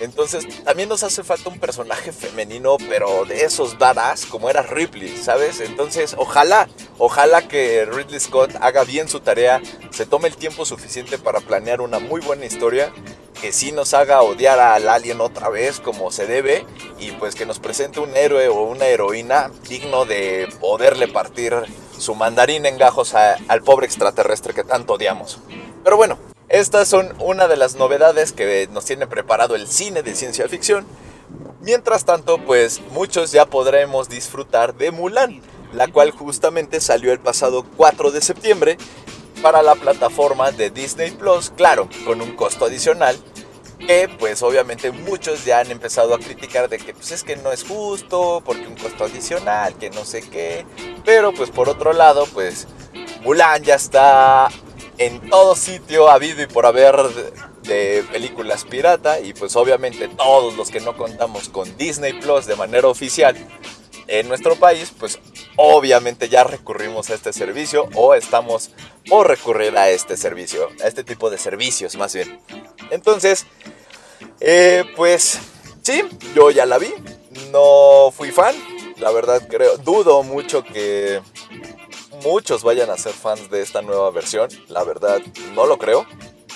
Entonces 0.00 0.46
también 0.64 0.88
nos 0.88 1.02
hace 1.02 1.24
falta 1.24 1.48
un 1.48 1.58
personaje 1.58 2.12
femenino, 2.12 2.76
pero 2.88 3.24
de 3.24 3.44
esos 3.44 3.78
badass 3.78 4.26
como 4.26 4.48
era 4.48 4.62
Ripley, 4.62 5.16
¿sabes? 5.16 5.60
Entonces 5.60 6.14
ojalá, 6.16 6.68
ojalá 6.98 7.48
que 7.48 7.84
Ridley 7.84 8.20
Scott 8.20 8.52
haga 8.60 8.84
bien 8.84 9.08
su 9.08 9.20
tarea, 9.20 9.60
se 9.90 10.06
tome 10.06 10.28
el 10.28 10.36
tiempo 10.36 10.64
suficiente 10.64 11.18
para 11.18 11.40
planear 11.40 11.80
una 11.80 11.98
muy 11.98 12.20
buena 12.20 12.46
historia, 12.46 12.92
que 13.40 13.52
sí 13.52 13.72
nos 13.72 13.94
haga 13.94 14.22
odiar 14.22 14.58
al 14.58 14.88
alien 14.88 15.20
otra 15.20 15.48
vez 15.48 15.80
como 15.80 16.10
se 16.10 16.26
debe 16.26 16.64
y 16.98 17.12
pues 17.12 17.34
que 17.34 17.46
nos 17.46 17.58
presente 17.60 18.00
un 18.00 18.16
héroe 18.16 18.48
o 18.48 18.62
una 18.62 18.86
heroína 18.86 19.50
digno 19.68 20.04
de 20.04 20.48
poderle 20.60 21.08
partir 21.08 21.54
su 21.98 22.14
mandarín 22.14 22.66
en 22.66 22.78
gajos 22.78 23.14
al 23.14 23.62
pobre 23.62 23.86
extraterrestre 23.86 24.54
que 24.54 24.64
tanto 24.64 24.94
odiamos. 24.94 25.38
Pero 25.84 25.96
bueno, 25.96 26.18
estas 26.48 26.88
son 26.88 27.14
una 27.20 27.48
de 27.48 27.56
las 27.56 27.76
novedades 27.76 28.32
que 28.32 28.68
nos 28.72 28.84
tiene 28.84 29.06
preparado 29.06 29.54
el 29.54 29.68
cine 29.68 30.02
de 30.02 30.14
ciencia 30.14 30.48
ficción. 30.48 30.86
Mientras 31.60 32.04
tanto, 32.04 32.38
pues 32.38 32.80
muchos 32.90 33.32
ya 33.32 33.46
podremos 33.46 34.08
disfrutar 34.08 34.74
de 34.74 34.90
Mulan, 34.90 35.42
la 35.72 35.88
cual 35.88 36.10
justamente 36.10 36.80
salió 36.80 37.12
el 37.12 37.20
pasado 37.20 37.64
4 37.76 38.10
de 38.10 38.20
septiembre 38.20 38.78
para 39.42 39.62
la 39.62 39.74
plataforma 39.74 40.50
de 40.50 40.70
Disney 40.70 41.10
Plus, 41.10 41.50
claro, 41.50 41.88
con 42.06 42.20
un 42.22 42.34
costo 42.34 42.64
adicional 42.64 43.18
que 43.78 44.10
pues 44.18 44.42
obviamente 44.42 44.90
muchos 44.90 45.44
ya 45.44 45.60
han 45.60 45.70
empezado 45.70 46.14
a 46.14 46.18
criticar 46.18 46.68
de 46.68 46.78
que 46.78 46.94
pues 46.94 47.12
es 47.12 47.22
que 47.22 47.36
no 47.36 47.52
es 47.52 47.64
justo, 47.64 48.42
porque 48.44 48.66
un 48.66 48.74
costo 48.74 49.04
adicional, 49.04 49.76
que 49.76 49.90
no 49.90 50.04
sé 50.04 50.22
qué, 50.22 50.66
pero 51.04 51.32
pues 51.32 51.50
por 51.50 51.68
otro 51.68 51.92
lado 51.92 52.26
pues 52.32 52.66
Mulan 53.22 53.62
ya 53.62 53.76
está 53.76 54.48
en 54.98 55.30
todo 55.30 55.54
sitio 55.54 56.10
habido 56.10 56.42
y 56.42 56.46
por 56.46 56.66
haber 56.66 56.96
de, 57.62 58.04
películas 58.10 58.64
pirata 58.64 59.20
y 59.20 59.32
pues 59.32 59.54
obviamente 59.56 60.08
todos 60.08 60.56
los 60.56 60.70
que 60.70 60.80
no 60.80 60.96
contamos 60.96 61.48
con 61.48 61.76
Disney 61.76 62.14
Plus 62.14 62.46
de 62.46 62.56
manera 62.56 62.88
oficial 62.88 63.36
en 64.06 64.26
nuestro 64.26 64.56
país, 64.56 64.92
pues 64.98 65.18
obviamente 65.56 66.28
ya 66.28 66.42
recurrimos 66.42 67.10
a 67.10 67.14
este 67.14 67.32
servicio 67.32 67.88
o 67.94 68.14
estamos 68.14 68.70
por 69.06 69.28
recurrir 69.28 69.76
a 69.76 69.90
este 69.90 70.16
servicio, 70.16 70.68
a 70.82 70.88
este 70.88 71.04
tipo 71.04 71.30
de 71.30 71.38
servicios 71.38 71.94
más 71.96 72.14
bien. 72.14 72.40
Entonces, 72.90 73.46
eh, 74.40 74.84
pues 74.96 75.38
sí, 75.82 76.02
yo 76.34 76.50
ya 76.50 76.64
la 76.64 76.78
vi, 76.78 76.92
no 77.52 78.10
fui 78.10 78.30
fan, 78.32 78.54
la 78.96 79.10
verdad 79.10 79.46
creo, 79.46 79.76
dudo 79.76 80.22
mucho 80.22 80.64
que 80.64 81.20
muchos 82.24 82.62
vayan 82.62 82.90
a 82.90 82.96
ser 82.96 83.12
fans 83.12 83.50
de 83.50 83.62
esta 83.62 83.82
nueva 83.82 84.10
versión. 84.10 84.48
La 84.68 84.84
verdad, 84.84 85.20
no 85.54 85.66
lo 85.66 85.78
creo. 85.78 86.06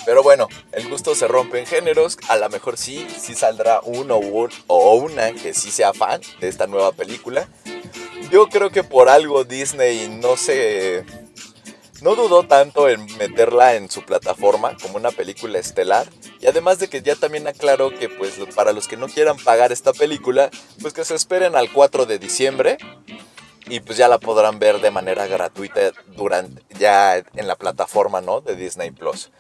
Pero 0.05 0.23
bueno, 0.23 0.49
el 0.73 0.89
gusto 0.89 1.15
se 1.15 1.29
rompe 1.29 1.61
en 1.61 1.67
géneros. 1.67 2.19
A 2.29 2.37
lo 2.37 2.49
mejor 2.49 2.77
sí, 2.77 3.07
sí 3.19 3.35
saldrá 3.35 3.81
uno 3.85 4.19
o 4.67 4.95
una 4.95 5.33
que 5.33 5.55
sí 5.55 5.71
sea 5.71 5.93
fan 5.93 6.21
de 6.41 6.49
esta 6.49 6.67
nueva 6.67 6.93
película. 6.93 7.49
Yo 8.31 8.49
creo 8.49 8.71
que 8.71 8.83
por 8.83 9.09
algo 9.09 9.45
Disney 9.45 10.09
no 10.09 10.37
se... 10.37 11.05
No 12.01 12.17
dudó 12.17 12.43
tanto 12.43 12.89
en 12.89 13.07
meterla 13.17 13.77
en 13.77 13.89
su 13.89 14.03
plataforma 14.03 14.77
como 14.83 14.97
una 14.97 15.13
película 15.13 15.61
estelar. 15.61 16.09
Y 16.41 16.47
además 16.49 16.81
de 16.81 16.89
que 16.89 17.01
ya 17.01 17.15
también 17.15 17.47
aclaró 17.47 17.91
que 17.91 18.09
pues 18.09 18.33
para 18.57 18.73
los 18.73 18.89
que 18.89 18.97
no 18.97 19.07
quieran 19.07 19.37
pagar 19.37 19.71
esta 19.71 19.93
película, 19.93 20.51
pues 20.81 20.95
que 20.95 21.05
se 21.05 21.15
esperen 21.15 21.55
al 21.55 21.73
4 21.73 22.07
de 22.07 22.19
diciembre 22.19 22.79
y 23.67 23.81
pues 23.81 23.99
ya 23.99 24.09
la 24.09 24.19
podrán 24.19 24.59
ver 24.59 24.81
de 24.81 24.91
manera 24.91 25.27
gratuita 25.27 25.93
durante 26.17 26.63
ya 26.79 27.17
en 27.17 27.47
la 27.47 27.57
plataforma, 27.57 28.21
¿no? 28.21 28.41
De 28.41 28.57
Disney 28.57 28.91
Plus. 28.91 29.31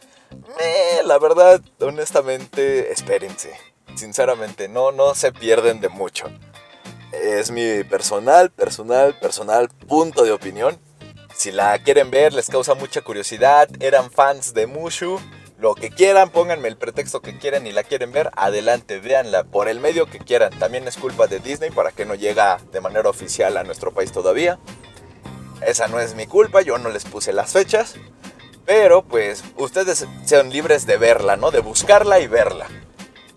la 1.05 1.19
verdad, 1.19 1.61
honestamente, 1.81 2.93
espérense. 2.93 3.52
Sinceramente, 3.95 4.69
no, 4.69 4.93
no 4.93 5.14
se 5.14 5.33
pierden 5.33 5.81
de 5.81 5.88
mucho. 5.88 6.26
Es 7.12 7.50
mi 7.50 7.85
personal, 7.85 8.50
personal, 8.50 9.19
personal 9.19 9.69
punto 9.69 10.25
de 10.25 10.33
opinión. 10.33 10.79
Si 11.35 11.50
la 11.50 11.79
quieren 11.79 12.11
ver, 12.11 12.33
les 12.33 12.49
causa 12.49 12.75
mucha 12.75 13.02
curiosidad, 13.02 13.69
eran 13.81 14.11
fans 14.11 14.55
de 14.55 14.67
Mushu, 14.67 15.19
lo 15.62 15.76
que 15.76 15.90
quieran, 15.90 16.31
pónganme 16.31 16.66
el 16.66 16.76
pretexto 16.76 17.23
que 17.23 17.38
quieran 17.38 17.69
y 17.69 17.73
la 17.73 17.85
quieren 17.85 18.11
ver, 18.11 18.33
adelante, 18.35 18.99
véanla 18.99 19.45
por 19.45 19.69
el 19.69 19.78
medio 19.78 20.07
que 20.07 20.19
quieran. 20.19 20.50
También 20.59 20.88
es 20.88 20.97
culpa 20.97 21.28
de 21.28 21.38
Disney 21.38 21.71
para 21.71 21.92
que 21.92 22.04
no 22.04 22.16
llega 22.16 22.59
de 22.73 22.81
manera 22.81 23.09
oficial 23.09 23.57
a 23.57 23.62
nuestro 23.62 23.92
país 23.92 24.11
todavía. 24.11 24.59
Esa 25.64 25.87
no 25.87 26.00
es 26.00 26.16
mi 26.16 26.26
culpa, 26.26 26.62
yo 26.62 26.78
no 26.78 26.88
les 26.88 27.04
puse 27.04 27.33
las 27.33 27.52
fechas. 27.52 27.95
Pero 28.66 29.02
pues 29.04 29.45
ustedes 29.57 30.04
sean 30.25 30.50
libres 30.50 30.85
de 30.85 30.97
verla, 30.97 31.37
¿no? 31.37 31.52
De 31.52 31.61
buscarla 31.61 32.19
y 32.19 32.26
verla. 32.26 32.66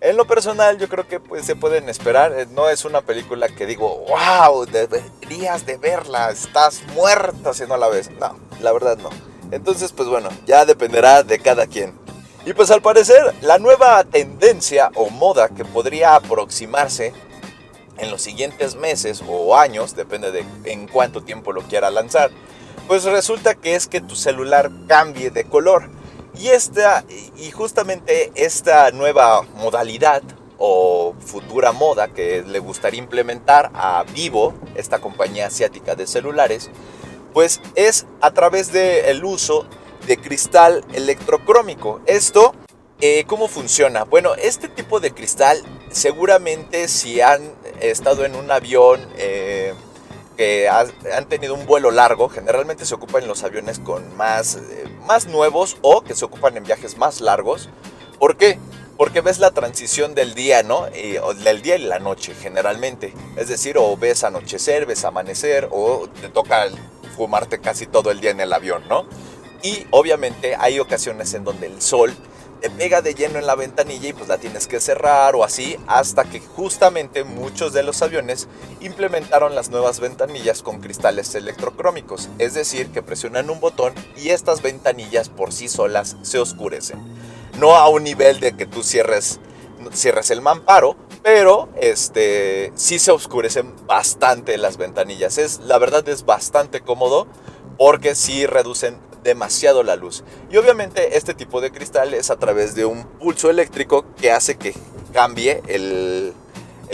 En 0.02 0.18
lo 0.18 0.26
personal 0.26 0.80
yo 0.80 0.90
creo 0.90 1.08
que 1.08 1.20
pues 1.20 1.46
se 1.46 1.56
pueden 1.56 1.90
esperar. 1.90 2.34
Eh, 2.34 2.48
no 2.50 2.70
es 2.70 2.86
una 2.86 3.02
película 3.02 3.50
que 3.50 3.68
digo, 3.68 4.04
wow, 4.08 4.66
deberías 4.66 5.68
de 5.68 5.78
verla, 5.78 6.32
estás 6.32 6.82
muerta 6.96 7.54
si 7.54 7.68
no 7.68 7.78
la 7.78 7.88
ves. 7.88 8.10
No, 8.20 8.36
la 8.62 8.72
verdad 8.72 8.98
no. 8.98 9.12
Entonces 9.52 9.92
pues 9.92 10.10
bueno, 10.10 10.30
ya 10.48 10.66
dependerá 10.66 11.22
de 11.22 11.38
cada 11.38 11.68
quien. 11.68 12.04
Y 12.46 12.54
pues 12.54 12.70
al 12.70 12.82
parecer 12.82 13.34
la 13.42 13.58
nueva 13.58 14.04
tendencia 14.04 14.92
o 14.96 15.10
moda 15.10 15.50
que 15.50 15.66
podría 15.66 16.16
aproximarse 16.16 17.12
en 17.98 18.12
los 18.12 18.22
siguientes 18.22 18.76
meses 18.76 19.24
o 19.28 19.58
años, 19.58 19.96
depende 19.96 20.32
de 20.32 20.46
en 20.66 20.88
cuánto 20.88 21.24
tiempo 21.24 21.54
lo 21.54 21.64
quiera 21.64 21.90
lanzar, 21.90 22.30
pues 22.88 23.04
resulta 23.06 23.56
que 23.56 23.74
es 23.74 23.88
que 23.88 24.00
tu 24.00 24.16
celular 24.16 24.70
cambie 24.88 25.32
de 25.32 25.46
color. 25.46 25.90
Y 26.38 26.50
esta 26.50 27.04
y 27.38 27.50
justamente 27.52 28.32
esta 28.36 28.92
nueva 28.92 29.42
modalidad 29.56 30.22
o 30.58 31.16
futura 31.20 31.72
moda 31.72 32.10
que 32.10 32.44
le 32.46 32.60
gustaría 32.60 33.00
implementar 33.00 33.72
a 33.74 34.04
Vivo, 34.14 34.54
esta 34.76 35.00
compañía 35.00 35.48
asiática 35.48 35.96
de 35.96 36.06
celulares, 36.06 36.70
pues 37.34 37.60
es 37.76 38.06
a 38.22 38.32
través 38.32 38.72
del 38.72 39.24
uso 39.26 39.66
de 40.06 40.18
cristal 40.18 40.84
electrocrómico. 40.94 42.02
Esto, 42.06 42.54
eh, 43.02 43.26
¿cómo 43.28 43.48
funciona? 43.48 44.04
Bueno, 44.04 44.36
este 44.36 44.68
tipo 44.70 45.00
de 45.00 45.14
cristal 45.14 45.62
seguramente 45.92 46.88
si 46.88 47.22
han 47.22 47.42
estado 47.82 48.26
en 48.26 48.36
un 48.36 48.52
avión 48.52 49.06
eh, 49.18 49.74
que 50.38 50.68
han 50.70 51.30
tenido 51.30 51.54
un 51.54 51.66
vuelo 51.66 51.92
largo, 51.92 52.30
generalmente 52.30 52.86
se 52.86 52.96
ocupan 52.96 53.24
en 53.24 53.30
los 53.30 53.44
aviones 53.44 53.80
con 53.80 54.16
más, 54.16 54.56
eh, 54.56 54.86
más 55.08 55.28
nuevos 55.28 55.78
o 55.82 56.02
que 56.02 56.14
se 56.14 56.26
ocupan 56.26 56.58
en 56.58 56.64
viajes 56.64 56.98
más 56.98 57.22
largos. 57.22 57.70
¿Por 58.20 58.38
qué? 58.38 58.60
Porque 58.98 59.22
ves 59.22 59.40
la 59.40 59.52
transición 59.52 60.16
del 60.16 60.36
día, 60.36 60.64
¿no? 60.64 60.86
del 60.86 61.62
día 61.62 61.76
y 61.76 61.84
la 61.84 62.00
noche, 62.00 62.34
generalmente. 62.34 63.14
Es 63.36 63.50
decir, 63.50 63.78
o 63.78 63.98
ves 63.98 64.24
anochecer, 64.24 64.86
ves 64.86 65.04
amanecer, 65.04 65.68
o 65.70 66.08
te 66.22 66.30
toca 66.30 66.70
fumarte 67.16 67.60
casi 67.60 67.88
todo 67.88 68.12
el 68.12 68.22
día 68.22 68.32
en 68.32 68.40
el 68.40 68.54
avión, 68.54 68.84
¿no? 68.88 69.06
Y 69.66 69.88
obviamente 69.90 70.56
hay 70.60 70.80
ocasiones 70.80 71.34
en 71.34 71.44
donde 71.44 71.66
el 71.66 71.82
sol 71.82 72.16
te 72.62 72.70
pega 72.70 73.02
de 73.02 73.16
lleno 73.16 73.40
en 73.40 73.48
la 73.48 73.56
ventanilla 73.56 74.10
y 74.10 74.14
pues 74.14 74.30
la 74.30 74.38
tienes 74.38 74.68
que 74.68 74.80
cerrar 74.80 75.36
o 75.36 75.44
así 75.44 75.76
hasta 75.88 76.24
que 76.24 76.40
justamente 76.40 77.24
muchos 77.24 77.74
de 77.74 77.82
los 77.82 78.04
aviones 78.04 78.48
implementaron 78.80 79.56
las 79.56 79.72
nuevas 79.72 80.00
ventanillas 80.00 80.62
con 80.62 80.82
cristales 80.82 81.34
electrocrómicos, 81.34 82.30
es 82.38 82.54
decir, 82.54 82.92
que 82.92 83.02
presionan 83.02 83.50
un 83.50 83.60
botón 83.60 83.96
y 84.16 84.30
estas 84.30 84.62
ventanillas 84.62 85.30
por 85.30 85.52
sí 85.52 85.68
solas 85.68 86.16
se 86.22 86.38
oscurecen. 86.38 87.00
No 87.58 87.76
a 87.76 87.90
un 87.90 88.04
nivel 88.04 88.40
de 88.42 88.56
que 88.56 88.68
tú 88.68 88.84
cierres, 88.84 89.40
cierres 89.94 90.30
el 90.30 90.42
mamparo, 90.42 90.96
pero 91.24 91.70
este, 91.82 92.72
sí 92.76 93.00
se 93.00 93.10
oscurecen 93.10 93.74
bastante 93.88 94.60
las 94.60 94.78
ventanillas. 94.78 95.40
Es, 95.40 95.60
la 95.62 95.80
verdad 95.80 96.08
es 96.08 96.24
bastante 96.24 96.82
cómodo 96.82 97.26
porque 97.80 98.14
sí 98.14 98.46
reducen 98.46 99.00
demasiado 99.26 99.84
la 99.84 99.98
luz. 99.98 100.24
Y 100.50 100.56
obviamente 100.56 101.18
este 101.18 101.34
tipo 101.34 101.60
de 101.60 101.72
cristal 101.72 102.14
es 102.14 102.30
a 102.30 102.38
través 102.38 102.76
de 102.76 102.86
un 102.86 103.04
pulso 103.04 103.50
eléctrico 103.50 104.06
que 104.16 104.32
hace 104.32 104.56
que 104.56 104.74
cambie 105.12 105.62
el, 105.68 106.34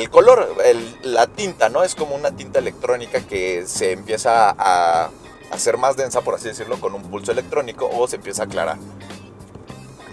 color, 0.10 0.56
la 1.04 1.28
tinta, 1.28 1.70
¿no? 1.70 1.84
Es 1.84 1.94
como 1.94 2.16
una 2.16 2.32
tinta 2.32 2.60
electrónica 2.60 3.22
que 3.22 3.68
se 3.68 3.92
empieza 3.92 4.50
a 4.58 5.12
hacer 5.52 5.78
más 5.78 5.98
densa, 5.98 6.22
por 6.22 6.36
así 6.36 6.48
decirlo, 6.48 6.80
con 6.80 6.96
un 6.96 7.04
pulso 7.04 7.32
electrónico 7.32 7.90
o 7.94 8.08
se 8.08 8.16
empieza 8.16 8.44
a 8.44 8.46
aclarar. 8.46 8.78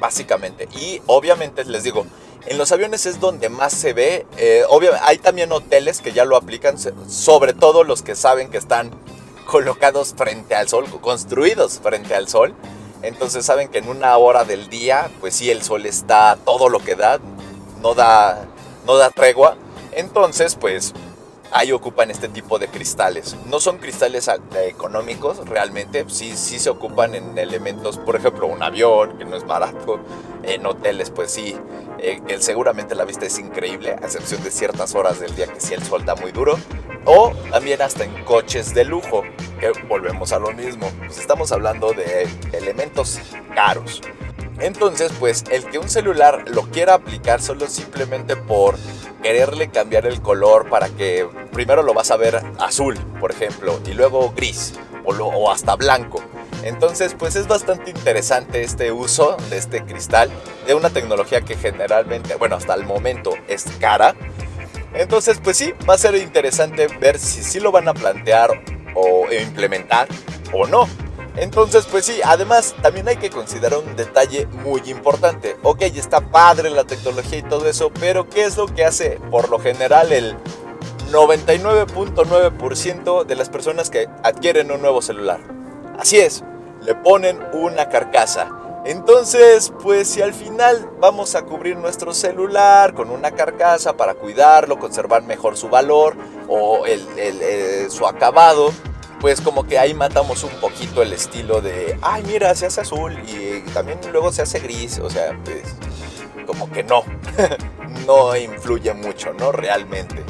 Básicamente. 0.00 0.68
Y 0.72 1.00
obviamente 1.06 1.64
les 1.64 1.84
digo, 1.84 2.04
en 2.46 2.58
los 2.58 2.72
aviones 2.72 3.06
es 3.06 3.20
donde 3.20 3.48
más 3.48 3.72
se 3.72 3.92
ve. 3.92 4.26
Eh, 4.36 4.64
hay 5.02 5.18
también 5.18 5.52
hoteles 5.52 6.00
que 6.00 6.12
ya 6.12 6.24
lo 6.24 6.36
aplican, 6.36 6.76
sobre 7.08 7.52
todo 7.52 7.84
los 7.84 8.02
que 8.02 8.16
saben 8.16 8.50
que 8.50 8.58
están 8.58 8.90
colocados 9.48 10.14
frente 10.14 10.54
al 10.54 10.68
sol, 10.68 10.84
construidos 11.00 11.80
frente 11.82 12.14
al 12.14 12.28
sol. 12.28 12.54
Entonces 13.00 13.46
saben 13.46 13.68
que 13.68 13.78
en 13.78 13.88
una 13.88 14.14
hora 14.18 14.44
del 14.44 14.68
día, 14.68 15.10
pues 15.20 15.36
sí, 15.36 15.50
el 15.50 15.62
sol 15.62 15.86
está 15.86 16.36
todo 16.44 16.68
lo 16.68 16.80
que 16.80 16.94
da, 16.94 17.18
no 17.80 17.94
da, 17.94 18.44
no 18.84 18.98
da 18.98 19.08
tregua. 19.08 19.56
Entonces, 19.92 20.54
pues 20.54 20.92
ahí 21.50 21.72
ocupan 21.72 22.10
este 22.10 22.28
tipo 22.28 22.58
de 22.58 22.68
cristales. 22.68 23.36
No 23.46 23.60
son 23.60 23.78
cristales 23.78 24.30
económicos 24.66 25.46
realmente, 25.48 26.04
sí, 26.08 26.36
sí 26.36 26.58
se 26.58 26.70
ocupan 26.70 27.14
en 27.14 27.38
elementos, 27.38 27.98
por 27.98 28.16
ejemplo, 28.16 28.46
un 28.46 28.62
avión, 28.62 29.18
que 29.18 29.24
no 29.24 29.36
es 29.36 29.46
barato, 29.46 30.00
en 30.42 30.66
hoteles, 30.66 31.10
pues 31.10 31.30
sí, 31.30 31.56
eh, 31.98 32.20
que 32.26 32.40
seguramente 32.40 32.94
la 32.94 33.04
vista 33.04 33.26
es 33.26 33.38
increíble, 33.38 33.92
a 33.92 34.06
excepción 34.06 34.42
de 34.42 34.50
ciertas 34.50 34.94
horas 34.94 35.20
del 35.20 35.34
día 35.34 35.46
que 35.46 35.60
sí 35.60 35.74
el 35.74 35.82
sol 35.82 36.04
da 36.04 36.14
muy 36.14 36.32
duro, 36.32 36.58
o 37.04 37.32
también 37.50 37.82
hasta 37.82 38.04
en 38.04 38.24
coches 38.24 38.74
de 38.74 38.84
lujo, 38.84 39.22
que 39.58 39.72
volvemos 39.88 40.32
a 40.32 40.38
lo 40.38 40.52
mismo, 40.52 40.90
pues 40.98 41.18
estamos 41.18 41.50
hablando 41.52 41.92
de 41.92 42.28
elementos 42.52 43.18
caros. 43.54 44.00
Entonces, 44.60 45.12
pues 45.18 45.44
el 45.50 45.64
que 45.64 45.78
un 45.78 45.88
celular 45.88 46.44
lo 46.48 46.62
quiera 46.62 46.94
aplicar 46.94 47.40
solo 47.40 47.68
simplemente 47.68 48.36
por 48.36 48.76
quererle 49.22 49.68
cambiar 49.68 50.06
el 50.06 50.20
color 50.20 50.68
para 50.68 50.88
que 50.88 51.28
primero 51.52 51.82
lo 51.82 51.94
vas 51.94 52.10
a 52.10 52.16
ver 52.16 52.42
azul, 52.58 52.96
por 53.20 53.30
ejemplo, 53.30 53.80
y 53.86 53.92
luego 53.94 54.32
gris 54.34 54.74
o, 55.16 55.50
hasta 55.50 55.76
blanco. 55.76 56.22
Entonces, 56.62 57.14
pues 57.18 57.36
es 57.36 57.46
bastante 57.46 57.90
interesante 57.90 58.62
este 58.62 58.92
uso 58.92 59.36
de 59.48 59.58
este 59.58 59.84
cristal, 59.84 60.30
de 60.66 60.74
una 60.74 60.90
tecnología 60.90 61.40
que 61.40 61.56
generalmente, 61.56 62.34
bueno, 62.34 62.56
hasta 62.56 62.74
el 62.74 62.84
momento 62.84 63.34
es 63.46 63.64
cara. 63.80 64.14
Entonces, 64.92 65.40
pues 65.42 65.56
sí, 65.56 65.72
va 65.88 65.94
a 65.94 65.98
ser 65.98 66.14
interesante 66.16 66.88
ver 67.00 67.18
si 67.18 67.42
sí 67.42 67.60
lo 67.60 67.70
van 67.70 67.88
a 67.88 67.94
plantear 67.94 68.50
o 68.94 69.26
implementar 69.32 70.08
o 70.52 70.66
no. 70.66 70.88
Entonces, 71.40 71.86
pues 71.88 72.04
sí, 72.04 72.20
además 72.24 72.74
también 72.82 73.06
hay 73.08 73.16
que 73.16 73.30
considerar 73.30 73.78
un 73.78 73.94
detalle 73.94 74.46
muy 74.46 74.82
importante. 74.86 75.56
Ok, 75.62 75.82
está 75.82 76.20
padre 76.20 76.68
la 76.70 76.82
tecnología 76.84 77.38
y 77.38 77.42
todo 77.42 77.68
eso, 77.68 77.92
pero 78.00 78.28
¿qué 78.28 78.44
es 78.44 78.56
lo 78.56 78.66
que 78.66 78.84
hace 78.84 79.20
por 79.30 79.48
lo 79.48 79.60
general 79.60 80.10
el 80.12 80.36
99.9% 81.12 83.24
de 83.24 83.36
las 83.36 83.50
personas 83.50 83.88
que 83.88 84.08
adquieren 84.24 84.72
un 84.72 84.82
nuevo 84.82 85.00
celular? 85.00 85.38
Así 85.98 86.18
es, 86.18 86.42
le 86.82 86.96
ponen 86.96 87.38
una 87.52 87.88
carcasa. 87.88 88.50
Entonces, 88.84 89.72
pues 89.82 90.08
si 90.08 90.22
al 90.22 90.34
final 90.34 90.88
vamos 90.98 91.34
a 91.34 91.42
cubrir 91.42 91.76
nuestro 91.76 92.14
celular 92.14 92.94
con 92.94 93.10
una 93.10 93.32
carcasa 93.32 93.96
para 93.96 94.14
cuidarlo, 94.14 94.78
conservar 94.78 95.22
mejor 95.22 95.56
su 95.56 95.68
valor 95.68 96.16
o 96.48 96.84
su 97.90 98.06
acabado, 98.06 98.72
pues 99.20 99.40
como 99.40 99.66
que 99.66 99.78
ahí 99.78 99.94
matamos 99.94 100.44
un 100.44 100.52
poquito 100.60 101.02
el 101.02 101.12
estilo 101.12 101.60
de, 101.60 101.98
ay 102.02 102.22
mira, 102.26 102.54
se 102.54 102.66
hace 102.66 102.80
azul 102.80 103.18
y 103.26 103.60
también 103.72 103.98
luego 104.12 104.32
se 104.32 104.42
hace 104.42 104.60
gris, 104.60 104.98
o 104.98 105.10
sea, 105.10 105.36
pues 105.44 105.62
como 106.46 106.70
que 106.70 106.82
no, 106.82 107.02
no 108.06 108.36
influye 108.36 108.94
mucho, 108.94 109.32
¿no? 109.34 109.52
Realmente. 109.52 110.24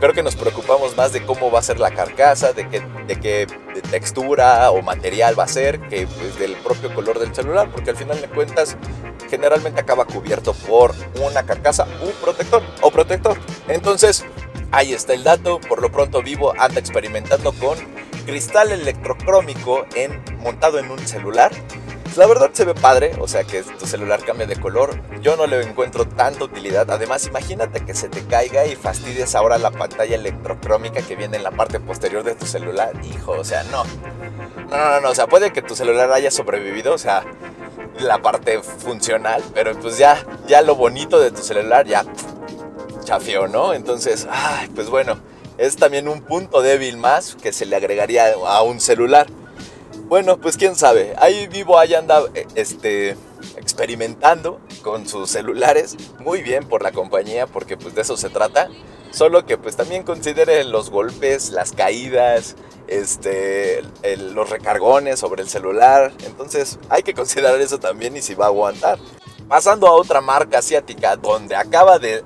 Creo 0.00 0.12
que 0.14 0.24
nos 0.24 0.34
preocupamos 0.34 0.96
más 0.96 1.12
de 1.12 1.24
cómo 1.24 1.48
va 1.52 1.60
a 1.60 1.62
ser 1.62 1.78
la 1.78 1.92
carcasa, 1.92 2.52
de 2.52 2.68
qué, 2.68 2.82
de 3.06 3.20
qué 3.20 3.46
textura 3.88 4.68
o 4.72 4.82
material 4.82 5.38
va 5.38 5.44
a 5.44 5.48
ser, 5.48 5.78
que 5.82 6.08
pues, 6.08 6.36
del 6.40 6.56
propio 6.56 6.92
color 6.92 7.20
del 7.20 7.32
celular, 7.32 7.70
porque 7.70 7.90
al 7.90 7.96
final 7.96 8.20
de 8.20 8.26
cuentas 8.26 8.76
generalmente 9.30 9.80
acaba 9.80 10.04
cubierto 10.04 10.54
por 10.54 10.92
una 11.24 11.44
carcasa, 11.44 11.86
un 12.02 12.10
protector 12.20 12.64
o 12.80 12.90
protector. 12.90 13.38
Entonces, 13.68 14.24
Ahí 14.72 14.94
está 14.94 15.12
el 15.12 15.22
dato, 15.22 15.60
por 15.60 15.82
lo 15.82 15.92
pronto 15.92 16.22
Vivo 16.22 16.54
anda 16.58 16.80
experimentando 16.80 17.52
con 17.52 17.76
cristal 18.24 18.72
electrocrómico 18.72 19.84
en, 19.94 20.22
montado 20.38 20.78
en 20.78 20.90
un 20.90 20.98
celular. 21.06 21.52
La 22.16 22.26
verdad 22.26 22.50
se 22.54 22.64
ve 22.64 22.74
padre, 22.74 23.12
o 23.20 23.28
sea 23.28 23.44
que 23.44 23.62
tu 23.62 23.86
celular 23.86 24.24
cambia 24.24 24.46
de 24.46 24.56
color. 24.56 24.98
Yo 25.20 25.36
no 25.36 25.46
le 25.46 25.62
encuentro 25.62 26.06
tanta 26.06 26.44
utilidad. 26.44 26.90
Además, 26.90 27.26
imagínate 27.26 27.84
que 27.84 27.94
se 27.94 28.08
te 28.08 28.24
caiga 28.24 28.64
y 28.64 28.74
fastidies 28.76 29.34
ahora 29.34 29.58
la 29.58 29.70
pantalla 29.70 30.16
electrocrómica 30.16 31.02
que 31.02 31.16
viene 31.16 31.36
en 31.36 31.42
la 31.42 31.50
parte 31.50 31.78
posterior 31.78 32.22
de 32.24 32.34
tu 32.34 32.46
celular. 32.46 32.92
Hijo, 33.04 33.32
o 33.32 33.44
sea, 33.44 33.64
no. 33.64 33.84
No, 34.70 34.76
no, 34.76 35.00
no, 35.00 35.10
o 35.10 35.14
sea, 35.14 35.26
puede 35.26 35.52
que 35.52 35.60
tu 35.60 35.74
celular 35.74 36.10
haya 36.12 36.30
sobrevivido, 36.30 36.94
o 36.94 36.98
sea, 36.98 37.24
la 37.98 38.20
parte 38.22 38.62
funcional, 38.62 39.42
pero 39.54 39.78
pues 39.78 39.98
ya, 39.98 40.26
ya 40.46 40.62
lo 40.62 40.76
bonito 40.76 41.18
de 41.18 41.30
tu 41.30 41.42
celular 41.42 41.86
ya 41.86 42.04
¿no? 43.50 43.74
Entonces, 43.74 44.26
ay, 44.30 44.68
pues 44.74 44.88
bueno, 44.88 45.18
es 45.58 45.76
también 45.76 46.08
un 46.08 46.22
punto 46.22 46.62
débil 46.62 46.96
más 46.96 47.34
que 47.34 47.52
se 47.52 47.66
le 47.66 47.76
agregaría 47.76 48.32
a 48.46 48.62
un 48.62 48.80
celular. 48.80 49.26
Bueno, 50.08 50.38
pues 50.38 50.56
quién 50.56 50.76
sabe, 50.76 51.14
ahí 51.18 51.46
vivo, 51.46 51.78
ahí 51.78 51.94
anda 51.94 52.22
eh, 52.34 52.46
este, 52.54 53.16
experimentando 53.56 54.60
con 54.82 55.06
sus 55.06 55.30
celulares, 55.30 55.96
muy 56.20 56.42
bien 56.42 56.66
por 56.66 56.82
la 56.82 56.92
compañía, 56.92 57.46
porque 57.46 57.76
pues 57.76 57.94
de 57.94 58.02
eso 58.02 58.16
se 58.16 58.30
trata. 58.30 58.68
Solo 59.10 59.44
que 59.44 59.58
pues 59.58 59.76
también 59.76 60.04
considere 60.04 60.64
los 60.64 60.88
golpes, 60.88 61.50
las 61.50 61.72
caídas, 61.72 62.56
este, 62.86 63.82
los 64.16 64.48
recargones 64.48 65.20
sobre 65.20 65.42
el 65.42 65.50
celular. 65.50 66.12
Entonces 66.24 66.78
hay 66.88 67.02
que 67.02 67.12
considerar 67.12 67.60
eso 67.60 67.78
también 67.78 68.16
y 68.16 68.22
si 68.22 68.34
va 68.34 68.46
a 68.46 68.48
aguantar. 68.48 68.98
Pasando 69.48 69.86
a 69.86 69.92
otra 69.92 70.22
marca 70.22 70.58
asiática 70.58 71.16
donde 71.16 71.54
acaba 71.56 71.98
de 71.98 72.22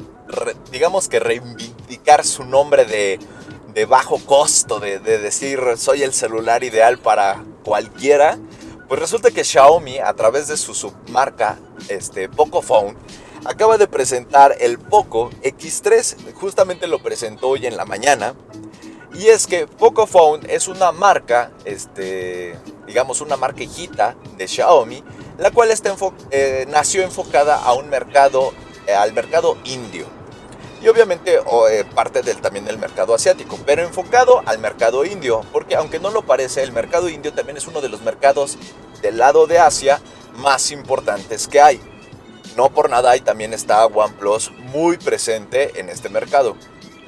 digamos 0.71 1.09
que 1.09 1.21
reivindicar 1.21 2.25
su 2.25 2.45
nombre 2.45 2.85
de, 2.85 3.85
bajo 3.87 4.19
costo, 4.19 4.81
de, 4.81 4.99
decir 4.99 5.61
soy 5.77 6.03
el 6.03 6.13
celular 6.13 6.65
ideal 6.65 6.99
para 6.99 7.45
cualquiera, 7.65 8.39
pues 8.89 9.01
resulta 9.01 9.31
que 9.31 9.45
Xiaomi 9.45 9.99
a 9.99 10.15
través 10.15 10.49
de 10.49 10.57
su 10.57 10.75
submarca 10.75 11.59
este, 11.89 12.29
Pocophone 12.29 12.97
acaba 13.45 13.79
de 13.79 13.87
presentar 13.87 14.57
el 14.61 14.79
Poco 14.79 15.31
X3, 15.43 16.35
justamente 16.35 16.87
lo 16.87 17.01
presentó 17.01 17.49
hoy 17.49 17.67
en 17.67 17.77
la 17.77 17.85
mañana. 17.85 18.35
Y 19.15 19.29
es 19.29 19.47
que 19.47 19.67
Pocophone 19.67 20.47
es 20.53 20.69
una 20.69 20.93
marca, 20.93 21.51
este, 21.65 22.59
digamos 22.87 23.23
una 23.23 23.37
marca 23.37 23.63
hijita 23.63 24.15
de 24.37 24.47
Xiaomi, 24.47 25.03
la 25.39 25.51
cual 25.51 25.71
está 25.71 25.95
eh, 26.31 26.67
nació 26.69 27.03
enfocada 27.03 27.57
a 27.57 27.73
un 27.73 27.89
mercado, 27.89 28.53
eh, 28.87 28.93
al 28.93 29.15
mercado 29.15 29.57
indio 29.65 30.16
obviamente 30.89 31.41
eh, 31.71 31.85
parte 31.95 32.23
del, 32.23 32.41
también 32.41 32.65
del 32.65 32.79
mercado 32.79 33.15
asiático, 33.15 33.59
pero 33.65 33.83
enfocado 33.83 34.43
al 34.47 34.59
mercado 34.59 35.05
indio, 35.05 35.43
porque 35.53 35.77
aunque 35.77 35.99
no 35.99 36.11
lo 36.11 36.23
parece, 36.23 36.63
el 36.63 36.73
mercado 36.73 37.09
indio 37.09 37.33
también 37.33 37.57
es 37.57 37.67
uno 37.67 37.81
de 37.81 37.89
los 37.89 38.03
mercados 38.03 38.59
del 39.03 39.19
lado 39.19 39.47
de 39.47 39.59
Asia 39.59 40.01
más 40.37 40.71
importantes 40.71 41.49
que 41.49 41.61
hay. 41.61 41.81
no 42.57 42.71
por 42.71 42.89
nada 42.89 43.11
ahí 43.11 43.21
también 43.21 43.53
está 43.53 43.85
OnePlus 43.85 44.51
muy 44.73 44.97
presente 44.97 45.79
en 45.79 45.91
este 45.91 46.09
mercado. 46.09 46.57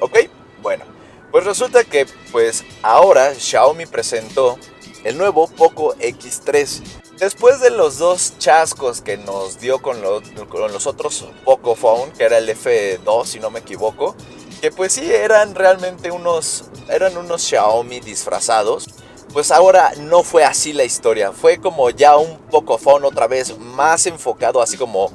¿Ok? 0.00 0.18
Bueno, 0.60 0.84
pues 1.30 1.44
resulta 1.44 1.84
que 1.84 2.06
pues 2.32 2.64
ahora 2.82 3.34
Xiaomi 3.34 3.86
presentó 3.86 4.58
el 5.04 5.16
nuevo 5.16 5.46
Poco 5.46 5.94
X3. 5.96 6.82
Después 7.18 7.60
de 7.60 7.70
los 7.70 7.98
dos 7.98 8.34
chascos 8.38 9.00
que 9.00 9.16
nos 9.16 9.58
dio 9.58 9.82
con 9.82 10.00
los, 10.02 10.22
con 10.48 10.72
los 10.72 10.86
otros 10.86 11.26
Poco 11.44 11.74
Phone, 11.74 12.12
que 12.12 12.22
era 12.22 12.38
el 12.38 12.48
F2 12.48 13.24
si 13.24 13.40
no 13.40 13.50
me 13.50 13.58
equivoco, 13.58 14.14
que 14.60 14.70
pues 14.70 14.92
sí 14.92 15.12
eran 15.12 15.56
realmente 15.56 16.12
unos, 16.12 16.66
eran 16.88 17.16
unos 17.16 17.42
Xiaomi 17.42 17.98
disfrazados, 17.98 18.86
pues 19.32 19.50
ahora 19.50 19.94
no 19.98 20.22
fue 20.22 20.44
así 20.44 20.72
la 20.72 20.84
historia, 20.84 21.32
fue 21.32 21.58
como 21.58 21.90
ya 21.90 22.16
un 22.16 22.38
Poco 22.52 22.78
Phone 22.78 23.04
otra 23.04 23.26
vez 23.26 23.58
más 23.58 24.06
enfocado 24.06 24.62
así 24.62 24.76
como 24.76 25.10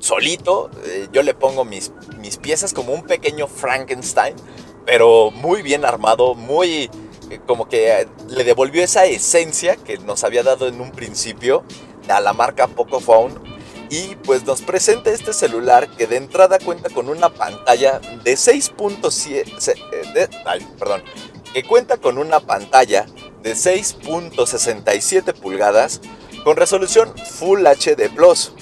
solito, 0.00 0.70
eh, 0.86 1.06
yo 1.12 1.22
le 1.22 1.34
pongo 1.34 1.64
mis, 1.64 1.92
mis 2.18 2.36
piezas 2.36 2.72
como 2.72 2.92
un 2.92 3.02
pequeño 3.02 3.46
Frankenstein, 3.46 4.34
pero 4.84 5.30
muy 5.30 5.62
bien 5.62 5.84
armado, 5.84 6.34
muy 6.34 6.90
como 7.46 7.68
que 7.68 7.90
eh, 7.92 8.08
le 8.28 8.44
devolvió 8.44 8.82
esa 8.82 9.04
esencia 9.04 9.76
que 9.76 9.98
nos 9.98 10.24
había 10.24 10.42
dado 10.42 10.68
en 10.68 10.80
un 10.80 10.90
principio 10.90 11.64
a 12.08 12.20
la 12.20 12.32
marca 12.32 12.66
Pocophone 12.66 13.34
y 13.90 14.16
pues 14.16 14.44
nos 14.44 14.62
presenta 14.62 15.10
este 15.10 15.32
celular 15.32 15.88
que 15.96 16.06
de 16.06 16.16
entrada 16.16 16.58
cuenta 16.58 16.90
con 16.90 17.08
una 17.08 17.30
pantalla 17.30 18.00
de 18.22 18.34
6.7 18.34 19.74
eh, 20.14 20.28
perdón, 20.78 21.02
que 21.52 21.62
cuenta 21.62 21.96
con 21.96 22.18
una 22.18 22.40
pantalla 22.40 23.06
de 23.42 23.52
6.67 23.52 25.32
pulgadas 25.34 26.00
con 26.44 26.56
resolución 26.56 27.12
Full 27.16 27.66
HD 27.66 28.10
Plus. 28.14 28.52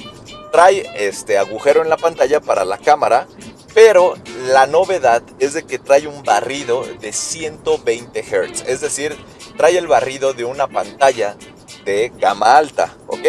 Trae 0.53 0.89
este 0.95 1.39
agujero 1.39 1.83
en 1.83 1.89
la 1.89 1.97
pantalla 1.97 2.41
para 2.41 2.65
la 2.65 2.79
cámara 2.79 3.27
pero 3.77 4.15
la 4.49 4.67
novedad 4.67 5.23
es 5.39 5.53
de 5.53 5.67
que 5.67 5.79
trae 5.79 6.07
un 6.07 6.23
barrido 6.23 6.83
de 6.99 7.13
120 7.13 8.23
Hz, 8.23 8.65
es 8.67 8.81
decir, 8.81 9.15
trae 9.59 9.77
el 9.77 9.87
barrido 9.87 10.33
de 10.33 10.47
una 10.47 10.67
pantalla 10.67 11.37
de 11.85 12.11
gama 12.19 12.57
alta, 12.57 12.97
¿ok? 13.07 13.27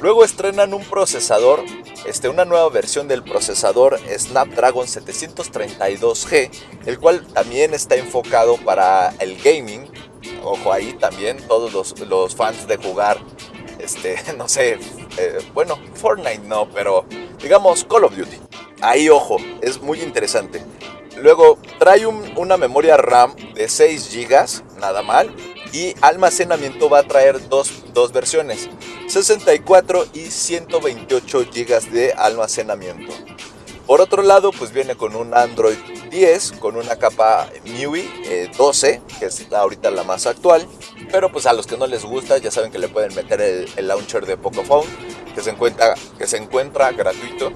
Luego 0.00 0.24
estrenan 0.24 0.74
un 0.74 0.82
procesador, 0.84 1.62
este, 2.06 2.28
una 2.28 2.44
nueva 2.44 2.68
versión 2.70 3.06
del 3.06 3.22
procesador 3.22 4.00
Snapdragon 4.18 4.88
732G, 4.88 6.50
el 6.86 6.98
cual 6.98 7.24
también 7.28 7.72
está 7.72 7.94
enfocado 7.94 8.56
para 8.56 9.14
el 9.20 9.40
gaming. 9.40 9.88
Ojo 10.42 10.72
ahí 10.72 10.92
también, 10.94 11.36
todos 11.46 11.72
los, 11.72 12.34
fans 12.34 12.66
de 12.66 12.78
jugar, 12.78 13.18
este, 13.78 14.16
no 14.36 14.48
sé, 14.48 14.80
eh, 15.18 15.38
bueno, 15.54 15.78
Fortnite 15.94 16.42
no, 16.48 16.68
pero 16.68 17.06
digamos 17.40 17.84
Call 17.84 18.02
of 18.02 18.16
Duty. 18.16 18.40
Ahí 18.82 19.08
ojo, 19.08 19.38
es 19.62 19.80
muy 19.80 20.00
interesante. 20.02 20.62
Luego 21.16 21.58
trae 21.78 22.06
una 22.06 22.56
memoria 22.56 22.96
RAM 22.96 23.34
de 23.54 23.68
6 23.68 24.10
GB, 24.12 24.78
nada 24.80 25.02
mal. 25.02 25.34
Y 25.72 25.94
almacenamiento 26.00 26.88
va 26.88 27.00
a 27.00 27.02
traer 27.02 27.48
dos, 27.48 27.72
versiones, 28.12 28.68
64 29.08 30.06
y 30.14 30.26
128 30.26 31.46
GB 31.52 31.90
de 31.90 32.12
almacenamiento. 32.12 33.12
Por 33.86 34.00
otro 34.00 34.22
lado, 34.22 34.52
pues 34.52 34.72
viene 34.72 34.94
con 34.96 35.16
un 35.16 35.34
Android 35.34 35.76
10, 36.10 36.52
con 36.52 36.76
una 36.76 36.96
capa 36.96 37.48
MIUI 37.64 38.50
12, 38.56 38.90
eh, 38.90 39.02
que 39.18 39.26
es 39.26 39.52
ahorita 39.52 39.90
la 39.90 40.02
más 40.02 40.26
actual. 40.26 40.66
Pero 41.10 41.30
pues 41.30 41.46
a 41.46 41.52
los 41.52 41.66
que 41.66 41.76
no 41.76 41.86
les 41.86 42.04
gusta, 42.04 42.38
ya 42.38 42.50
saben 42.50 42.70
que 42.70 42.78
le 42.78 42.88
pueden 42.88 43.14
meter 43.14 43.40
el, 43.40 43.68
el 43.76 43.88
launcher 43.88 44.24
de 44.24 44.36
Pocophone, 44.36 44.88
que 45.34 45.42
se 45.42 45.50
encuentra, 45.50 45.94
que 46.18 46.26
se 46.26 46.36
encuentra 46.36 46.92
gratuito. 46.92 47.52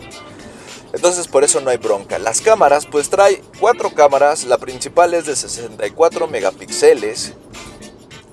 Entonces 0.92 1.28
por 1.28 1.44
eso 1.44 1.60
no 1.60 1.70
hay 1.70 1.76
bronca. 1.76 2.18
Las 2.18 2.40
cámaras, 2.40 2.86
pues 2.86 3.10
trae 3.10 3.42
cuatro 3.58 3.90
cámaras. 3.94 4.44
La 4.44 4.58
principal 4.58 5.14
es 5.14 5.26
de 5.26 5.36
64 5.36 6.26
megapíxeles. 6.26 7.34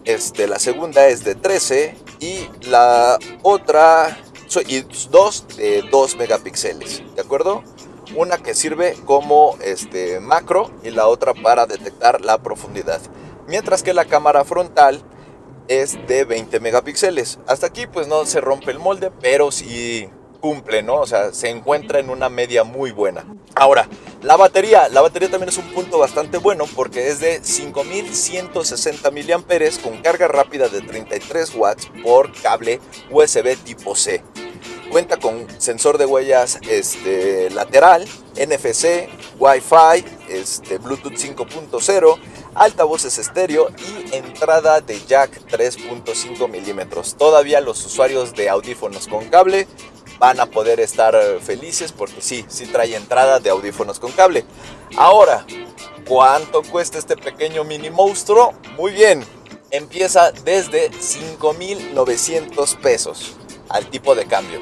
Este, 0.05 0.47
la 0.47 0.57
segunda 0.57 1.07
es 1.07 1.23
de 1.23 1.35
13 1.35 1.95
y 2.19 2.49
la 2.61 3.19
otra 3.43 4.17
y 4.67 4.81
dos 5.11 5.45
de 5.57 5.83
2 5.91 6.15
megapíxeles, 6.17 7.03
¿de 7.15 7.21
acuerdo? 7.21 7.63
Una 8.15 8.37
que 8.37 8.55
sirve 8.55 8.95
como 9.05 9.57
este 9.61 10.19
macro 10.19 10.71
y 10.83 10.89
la 10.89 11.07
otra 11.07 11.33
para 11.33 11.65
detectar 11.65 12.21
la 12.21 12.37
profundidad. 12.37 13.01
Mientras 13.47 13.83
que 13.83 13.93
la 13.93 14.05
cámara 14.05 14.45
frontal 14.45 15.03
es 15.67 15.97
de 16.07 16.23
20 16.23 16.59
megapíxeles. 16.59 17.39
Hasta 17.47 17.67
aquí 17.67 17.87
pues 17.87 18.07
no 18.07 18.25
se 18.25 18.41
rompe 18.41 18.71
el 18.71 18.79
molde, 18.79 19.11
pero 19.21 19.51
sí 19.51 20.09
cumple, 20.37 20.83
¿no? 20.83 20.95
O 20.95 21.07
sea, 21.07 21.33
se 21.33 21.49
encuentra 21.49 21.99
en 21.99 22.09
una 22.09 22.29
media 22.29 22.63
muy 22.63 22.91
buena. 22.91 23.25
Ahora, 23.55 23.87
la 24.21 24.35
batería. 24.35 24.89
La 24.89 25.01
batería 25.01 25.29
también 25.29 25.49
es 25.49 25.57
un 25.57 25.67
punto 25.73 25.99
bastante 25.99 26.37
bueno 26.37 26.65
porque 26.75 27.07
es 27.07 27.19
de 27.19 27.43
5160 27.43 29.11
mAh 29.11 29.81
con 29.83 30.01
carga 30.01 30.27
rápida 30.27 30.67
de 30.69 30.81
33 30.81 31.55
watts 31.55 31.89
por 32.03 32.31
cable 32.41 32.79
USB 33.11 33.55
tipo 33.63 33.95
C. 33.95 34.23
Cuenta 34.91 35.17
con 35.17 35.45
sensor 35.59 35.97
de 35.97 36.05
huellas 36.05 36.59
este, 36.69 37.49
lateral, 37.49 38.07
NFC, 38.35 39.09
Wi-Fi, 39.37 40.05
este, 40.29 40.77
Bluetooth 40.77 41.13
5.0, 41.13 42.17
altavoces 42.55 43.17
estéreo 43.17 43.67
y 43.77 44.15
entrada 44.15 44.79
de 44.79 44.99
jack 45.05 45.41
3.5 45.49 46.49
milímetros. 46.49 47.15
Todavía 47.15 47.59
los 47.59 47.85
usuarios 47.85 48.33
de 48.33 48.49
audífonos 48.49 49.07
con 49.07 49.25
cable 49.25 49.67
van 50.19 50.39
a 50.39 50.45
poder 50.47 50.79
estar 50.79 51.15
eh, 51.15 51.39
felices 51.41 51.91
porque 51.91 52.21
sí, 52.21 52.45
sí 52.47 52.65
trae 52.65 52.95
entrada 52.95 53.39
de 53.39 53.49
audífonos 53.49 53.99
con 53.99 54.11
cable. 54.11 54.45
Ahora, 54.97 55.45
¿cuánto 56.07 56.63
cuesta 56.63 56.97
este 56.97 57.17
pequeño 57.17 57.63
mini 57.63 57.89
monstruo? 57.89 58.53
Muy 58.77 58.91
bien, 58.91 59.23
empieza 59.71 60.31
desde 60.31 60.91
5.900 60.91 62.77
pesos 62.77 63.35
al 63.69 63.89
tipo 63.89 64.15
de 64.15 64.25
cambio. 64.25 64.61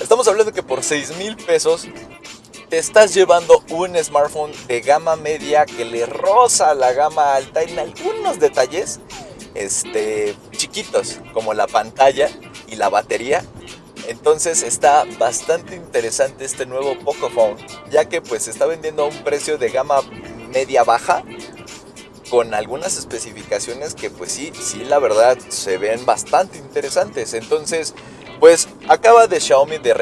Estamos 0.00 0.26
hablando 0.28 0.52
que 0.52 0.62
por 0.62 0.80
6.000 0.80 1.44
pesos 1.44 1.86
te 2.68 2.78
estás 2.78 3.14
llevando 3.14 3.62
un 3.70 3.96
smartphone 4.02 4.52
de 4.66 4.80
gama 4.80 5.16
media 5.16 5.66
que 5.66 5.84
le 5.84 6.06
roza 6.06 6.74
la 6.74 6.92
gama 6.92 7.34
alta 7.34 7.62
en 7.62 7.78
algunos 7.78 8.40
detalles 8.40 9.00
este, 9.54 10.34
chiquitos, 10.52 11.20
como 11.32 11.54
la 11.54 11.66
pantalla 11.66 12.28
y 12.66 12.76
la 12.76 12.88
batería, 12.88 13.44
entonces 14.08 14.62
está 14.62 15.04
bastante 15.18 15.76
interesante 15.76 16.44
este 16.44 16.66
nuevo 16.66 16.98
Pocophone, 16.98 17.56
ya 17.90 18.08
que 18.08 18.20
pues 18.20 18.48
está 18.48 18.66
vendiendo 18.66 19.04
a 19.04 19.08
un 19.08 19.24
precio 19.24 19.58
de 19.58 19.70
gama 19.70 20.00
media 20.52 20.84
baja 20.84 21.22
con 22.30 22.54
algunas 22.54 22.96
especificaciones 22.96 23.94
que 23.94 24.10
pues 24.10 24.32
sí, 24.32 24.52
sí 24.60 24.84
la 24.84 24.98
verdad 24.98 25.38
se 25.48 25.78
ven 25.78 26.04
bastante 26.06 26.58
interesantes. 26.58 27.34
Entonces, 27.34 27.94
pues 28.40 28.68
acaba 28.88 29.26
de 29.26 29.40
Xiaomi 29.40 29.78
de 29.78 29.94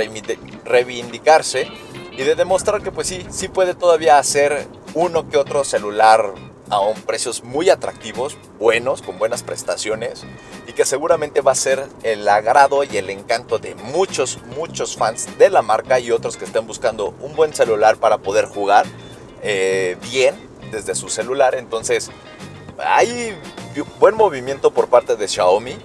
reivindicarse 0.65 1.69
y 2.13 2.23
de 2.23 2.35
demostrar 2.35 2.83
que 2.83 2.93
pues 2.93 3.09
sí, 3.09 3.27
sí 3.31 3.49
puede 3.49 3.75
todavía 3.75 4.19
hacer 4.19 4.67
uno 4.95 5.29
que 5.29 5.39
otro 5.39 5.65
celular 5.65 6.35
a 6.73 6.95
precios 7.07 7.45
muy 7.45 7.69
atractivos, 7.69 8.39
buenos, 8.59 9.03
con 9.03 9.19
buenas 9.19 9.43
prestaciones 9.43 10.25
y 10.67 10.73
que 10.73 10.87
seguramente 10.87 11.43
va 11.43 11.53
a 11.53 11.55
ser 11.55 11.87
el 12.03 12.27
agrado 12.27 12.83
y 12.83 12.97
el 12.97 13.11
encanto 13.11 13.59
de 13.59 13.75
muchos, 13.75 14.39
muchos 14.57 14.97
fans 14.97 15.37
de 15.37 15.51
la 15.51 15.61
marca 15.61 16.01
y 16.01 16.11
otros 16.11 16.39
que 16.39 16.47
estén 16.47 16.67
buscando 16.67 17.15
un 17.21 17.37
buen 17.37 17.53
celular 17.53 17.99
para 17.99 18.19
poder 18.19 18.47
jugar 18.47 18.87
eh, 19.43 19.99
bien 20.11 20.35
desde 20.71 20.95
su 20.95 21.11
celular. 21.11 21.55
Entonces, 21.57 22.11
hay 22.79 23.39
buen 24.01 24.15
movimiento 24.15 24.71
por 24.71 24.89
parte 24.89 25.17
de 25.17 25.29
Xiaomi 25.29 25.77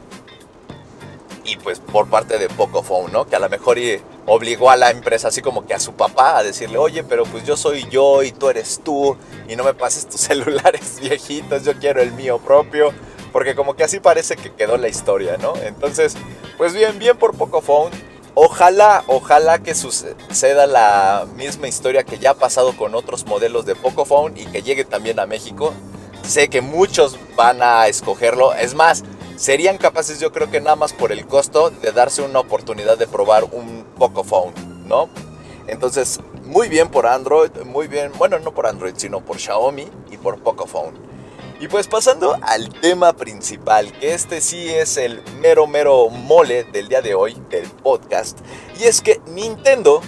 y 1.44 1.58
pues 1.58 1.82
por 1.82 2.08
parte 2.08 2.38
de 2.38 2.48
Pocophone, 2.48 3.12
¿no? 3.12 3.28
Que 3.28 3.36
a 3.36 3.40
lo 3.40 3.50
mejor 3.50 3.78
obligó 4.28 4.70
a 4.70 4.76
la 4.76 4.92
empresa 4.92 5.30
así 5.30 5.42
como 5.42 5.66
que 5.66 5.74
a 5.74 5.80
su 5.80 5.94
papá 5.94 6.38
a 6.38 6.44
decirle, 6.44 6.78
oye, 6.78 7.04
pero 7.04 7.24
pues 7.24 7.46
yo 7.46 7.58
soy 7.58 7.88
yo 7.90 8.22
y 8.24 8.32
tú 8.32 8.50
eres 8.50 8.82
tú 8.84 9.18
y 9.48 9.56
no 9.56 9.64
me 9.64 9.74
pases 9.74 10.08
tus 10.08 10.22
celulares 10.22 11.00
viejitos, 11.02 11.64
yo 11.64 11.74
quiero 11.80 12.02
el 12.02 12.12
mío 12.12 12.38
propio. 12.38 12.94
Porque 13.32 13.56
como 13.56 13.76
que 13.76 13.84
así 13.84 14.00
parece 14.00 14.36
que 14.36 14.54
quedó 14.54 14.78
la 14.78 14.88
historia, 14.88 15.38
¿no? 15.38 15.54
Entonces, 15.58 16.16
pues 16.58 16.74
bien, 16.74 16.98
bien 16.98 17.18
por 17.18 17.36
Pocophone. 17.36 17.92
Ojalá, 18.36 19.04
ojalá 19.08 19.60
que 19.60 19.76
suceda 19.76 20.66
la 20.66 21.28
misma 21.36 21.68
historia 21.68 22.04
que 22.04 22.20
ya 22.20 22.32
ha 22.32 22.34
pasado 22.36 22.76
con 22.78 22.96
otros 22.96 23.26
modelos 23.26 23.66
de 23.66 23.76
Pocophone 23.76 24.40
y 24.40 24.46
que 24.46 24.62
llegue 24.62 24.86
también 24.86 25.20
a 25.20 25.26
México. 25.26 25.74
Sé 26.24 26.48
que 26.48 26.62
muchos 26.62 27.18
van 27.36 27.62
a 27.62 27.88
escogerlo. 27.88 28.54
Es 28.54 28.76
más, 28.76 29.04
serían 29.38 29.78
capaces 29.78 30.20
yo 30.20 30.32
creo 30.34 30.50
que 30.50 30.60
nada 30.60 30.76
más 30.76 30.92
por 30.92 31.12
el 31.12 31.26
costo 31.26 31.70
de 31.70 31.92
darse 31.92 32.24
una 32.24 32.40
oportunidad 32.40 32.98
de 32.98 33.08
probar 33.08 33.46
un 33.46 33.86
Pocophone, 33.98 34.54
¿no? 34.86 35.10
Entonces, 35.68 36.20
muy 36.44 36.68
bien 36.70 36.90
por 36.90 37.06
Android, 37.06 37.52
muy 37.66 37.88
bien, 37.88 38.12
bueno, 38.18 38.40
no 38.40 38.54
por 38.54 38.68
Android, 38.68 38.94
sino 38.98 39.24
por 39.24 39.38
Xiaomi 39.38 39.88
y 40.12 40.18
por 40.18 40.42
Pocophone. 40.42 40.98
Y 41.60 41.68
pues 41.68 41.88
pasando 41.88 42.38
al 42.42 42.70
tema 42.70 43.14
principal, 43.14 43.92
que 44.00 44.14
este 44.14 44.42
sí 44.42 44.70
es 44.70 44.98
el 44.98 45.22
mero 45.40 45.68
mero 45.68 46.10
mole 46.10 46.64
del 46.66 46.88
día 46.88 47.02
de 47.02 47.16
hoy, 47.16 47.36
del 47.50 47.66
podcast, 47.68 48.40
Y 48.80 48.84
es 48.84 49.02
que 49.02 49.22
Nintendo, 49.28 50.02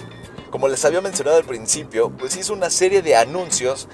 como 0.50 0.68
les 0.68 0.84
había 0.84 1.00
mencionado 1.00 1.36
al 1.36 1.44
principio, 1.44 2.10
pues 2.10 2.36
hizo 2.36 2.52
una 2.52 2.70
serie 2.70 3.02
de 3.02 3.16
anuncios 3.16 3.88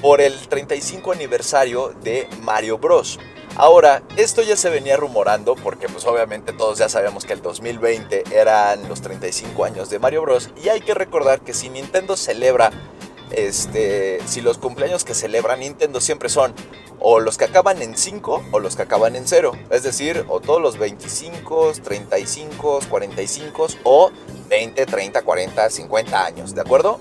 por 0.00 0.20
el 0.20 0.36
35 0.48 1.12
aniversario 1.12 1.94
de 2.02 2.28
Mario 2.42 2.78
Bros. 2.78 3.18
Ahora, 3.56 4.02
esto 4.16 4.42
ya 4.42 4.56
se 4.56 4.68
venía 4.68 4.96
rumorando 4.96 5.54
porque 5.54 5.88
pues 5.88 6.04
obviamente 6.06 6.52
todos 6.52 6.78
ya 6.78 6.88
sabíamos 6.88 7.24
que 7.24 7.34
el 7.34 7.40
2020 7.40 8.24
eran 8.32 8.88
los 8.88 9.00
35 9.00 9.64
años 9.64 9.90
de 9.90 10.00
Mario 10.00 10.22
Bros. 10.22 10.50
Y 10.62 10.70
hay 10.70 10.80
que 10.80 10.92
recordar 10.92 11.40
que 11.40 11.54
si 11.54 11.68
Nintendo 11.68 12.16
celebra, 12.16 12.72
este, 13.30 14.18
si 14.26 14.40
los 14.40 14.58
cumpleaños 14.58 15.04
que 15.04 15.14
celebra 15.14 15.54
Nintendo 15.56 16.00
siempre 16.00 16.28
son 16.28 16.52
o 16.98 17.20
los 17.20 17.38
que 17.38 17.44
acaban 17.44 17.80
en 17.80 17.96
5 17.96 18.46
o 18.50 18.58
los 18.58 18.74
que 18.74 18.82
acaban 18.82 19.14
en 19.14 19.28
0. 19.28 19.52
Es 19.70 19.84
decir, 19.84 20.24
o 20.28 20.40
todos 20.40 20.60
los 20.60 20.76
25, 20.76 21.74
35, 21.80 22.80
45 22.88 23.66
o 23.84 24.10
20, 24.48 24.86
30, 24.86 25.22
40, 25.22 25.70
50 25.70 26.24
años, 26.24 26.54
¿de 26.56 26.60
acuerdo? 26.60 26.98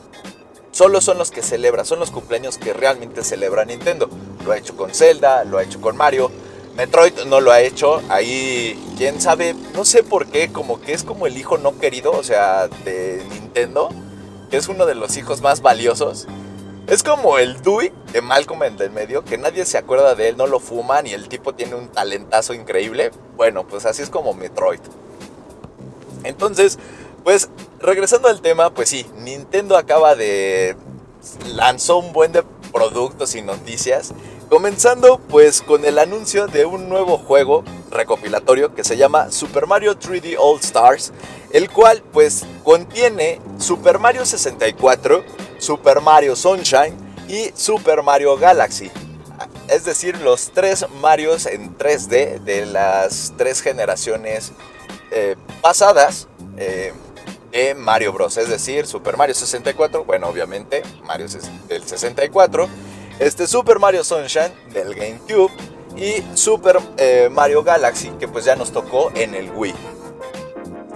Solo 0.73 1.01
son 1.01 1.19
los 1.19 1.29
que 1.29 1.43
celebra, 1.43 1.85
son 1.85 1.99
los 1.99 2.09
cumpleaños 2.09 2.57
que 2.57 2.73
realmente 2.73 3.23
celebra 3.23 3.63
Nintendo. 3.63 4.09
Lo 4.43 4.51
ha 4.51 4.57
hecho 4.57 4.75
con 4.75 4.91
Zelda, 4.91 5.43
lo 5.43 5.59
ha 5.59 5.63
hecho 5.63 5.79
con 5.79 5.95
Mario. 5.95 6.31
Metroid 6.75 7.13
no 7.25 7.39
lo 7.39 7.51
ha 7.51 7.61
hecho. 7.61 8.01
Ahí, 8.09 8.81
quién 8.97 9.21
sabe, 9.21 9.55
no 9.73 9.85
sé 9.85 10.03
por 10.03 10.27
qué, 10.27 10.51
como 10.51 10.81
que 10.81 10.93
es 10.93 11.03
como 11.03 11.27
el 11.27 11.37
hijo 11.37 11.57
no 11.57 11.77
querido, 11.79 12.11
o 12.11 12.23
sea, 12.23 12.67
de 12.67 13.23
Nintendo, 13.29 13.89
que 14.49 14.57
es 14.57 14.67
uno 14.67 14.85
de 14.85 14.95
los 14.95 15.17
hijos 15.17 15.41
más 15.41 15.61
valiosos. 15.61 16.27
Es 16.87 17.01
como 17.01 17.37
el 17.37 17.61
Dewey 17.61 17.93
de 18.11 18.21
Malcolm 18.21 18.63
en 18.63 18.75
del 18.75 18.91
medio, 18.91 19.23
que 19.23 19.37
nadie 19.37 19.65
se 19.65 19.77
acuerda 19.77 20.15
de 20.15 20.29
él, 20.29 20.37
no 20.37 20.47
lo 20.47 20.59
fuman 20.59 21.07
y 21.07 21.11
el 21.11 21.29
tipo 21.29 21.53
tiene 21.55 21.75
un 21.75 21.87
talentazo 21.87 22.53
increíble. 22.53 23.11
Bueno, 23.37 23.65
pues 23.65 23.85
así 23.85 24.01
es 24.01 24.09
como 24.09 24.33
Metroid. 24.33 24.81
Entonces, 26.23 26.77
pues 27.23 27.49
regresando 27.79 28.27
al 28.27 28.41
tema, 28.41 28.73
pues 28.73 28.89
sí, 28.89 29.05
Nintendo 29.17 29.77
acaba 29.77 30.15
de 30.15 30.75
lanzó 31.53 31.97
un 31.97 32.11
buen 32.11 32.33
de 32.33 32.43
productos 32.73 33.35
y 33.35 33.41
noticias, 33.41 34.13
comenzando 34.49 35.19
pues 35.29 35.61
con 35.61 35.85
el 35.85 35.99
anuncio 35.99 36.47
de 36.47 36.65
un 36.65 36.89
nuevo 36.89 37.17
juego 37.17 37.63
recopilatorio 37.91 38.73
que 38.73 38.83
se 38.83 38.97
llama 38.97 39.31
Super 39.31 39.67
Mario 39.67 39.97
3D 39.97 40.35
All 40.39 40.59
Stars, 40.59 41.11
el 41.51 41.69
cual 41.69 42.03
pues 42.11 42.45
contiene 42.63 43.39
Super 43.57 43.99
Mario 43.99 44.25
64, 44.25 45.23
Super 45.57 46.01
Mario 46.01 46.35
Sunshine 46.35 46.95
y 47.27 47.51
Super 47.55 48.03
Mario 48.03 48.37
Galaxy. 48.37 48.91
Es 49.67 49.85
decir, 49.85 50.17
los 50.19 50.51
tres 50.51 50.85
Marios 51.01 51.45
en 51.45 51.77
3D 51.77 52.39
de 52.41 52.65
las 52.65 53.33
tres 53.37 53.61
generaciones 53.61 54.51
eh, 55.11 55.35
pasadas. 55.61 56.27
Eh, 56.57 56.93
de 57.53 57.75
Mario 57.75 58.11
Bros. 58.11 58.35
Es 58.37 58.49
decir, 58.49 58.87
Super 58.87 59.15
Mario 59.15 59.35
64, 59.35 60.03
bueno, 60.03 60.27
obviamente, 60.27 60.81
Mario 61.03 61.27
del 61.67 61.83
64, 61.83 62.67
este 63.19 63.47
Super 63.47 63.79
Mario 63.79 64.03
Sunshine 64.03 64.51
del 64.73 64.95
GameCube 64.95 65.51
y 65.95 66.23
Super 66.35 66.79
eh, 66.97 67.29
Mario 67.31 67.63
Galaxy, 67.63 68.09
que 68.19 68.27
pues 68.27 68.45
ya 68.45 68.55
nos 68.55 68.71
tocó 68.71 69.11
en 69.15 69.35
el 69.35 69.51
Wii. 69.51 69.73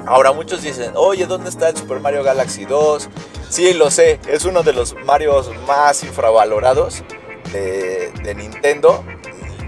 Ahora 0.06 0.32
muchos 0.32 0.62
dicen, 0.62 0.94
oye, 0.96 1.26
¿dónde 1.26 1.50
está 1.50 1.70
el 1.70 1.78
Super 1.78 2.00
Mario 2.00 2.24
Galaxy 2.24 2.66
2? 2.66 3.10
Sí, 3.50 3.74
lo 3.74 3.92
sé, 3.92 4.20
es 4.28 4.46
uno 4.46 4.64
de 4.64 4.74
los 4.74 4.96
Marios 5.06 5.52
más 5.68 6.04
infravalorados 6.04 7.04
de, 7.52 8.12
de 8.24 8.36
Nintendo. 8.36 9.04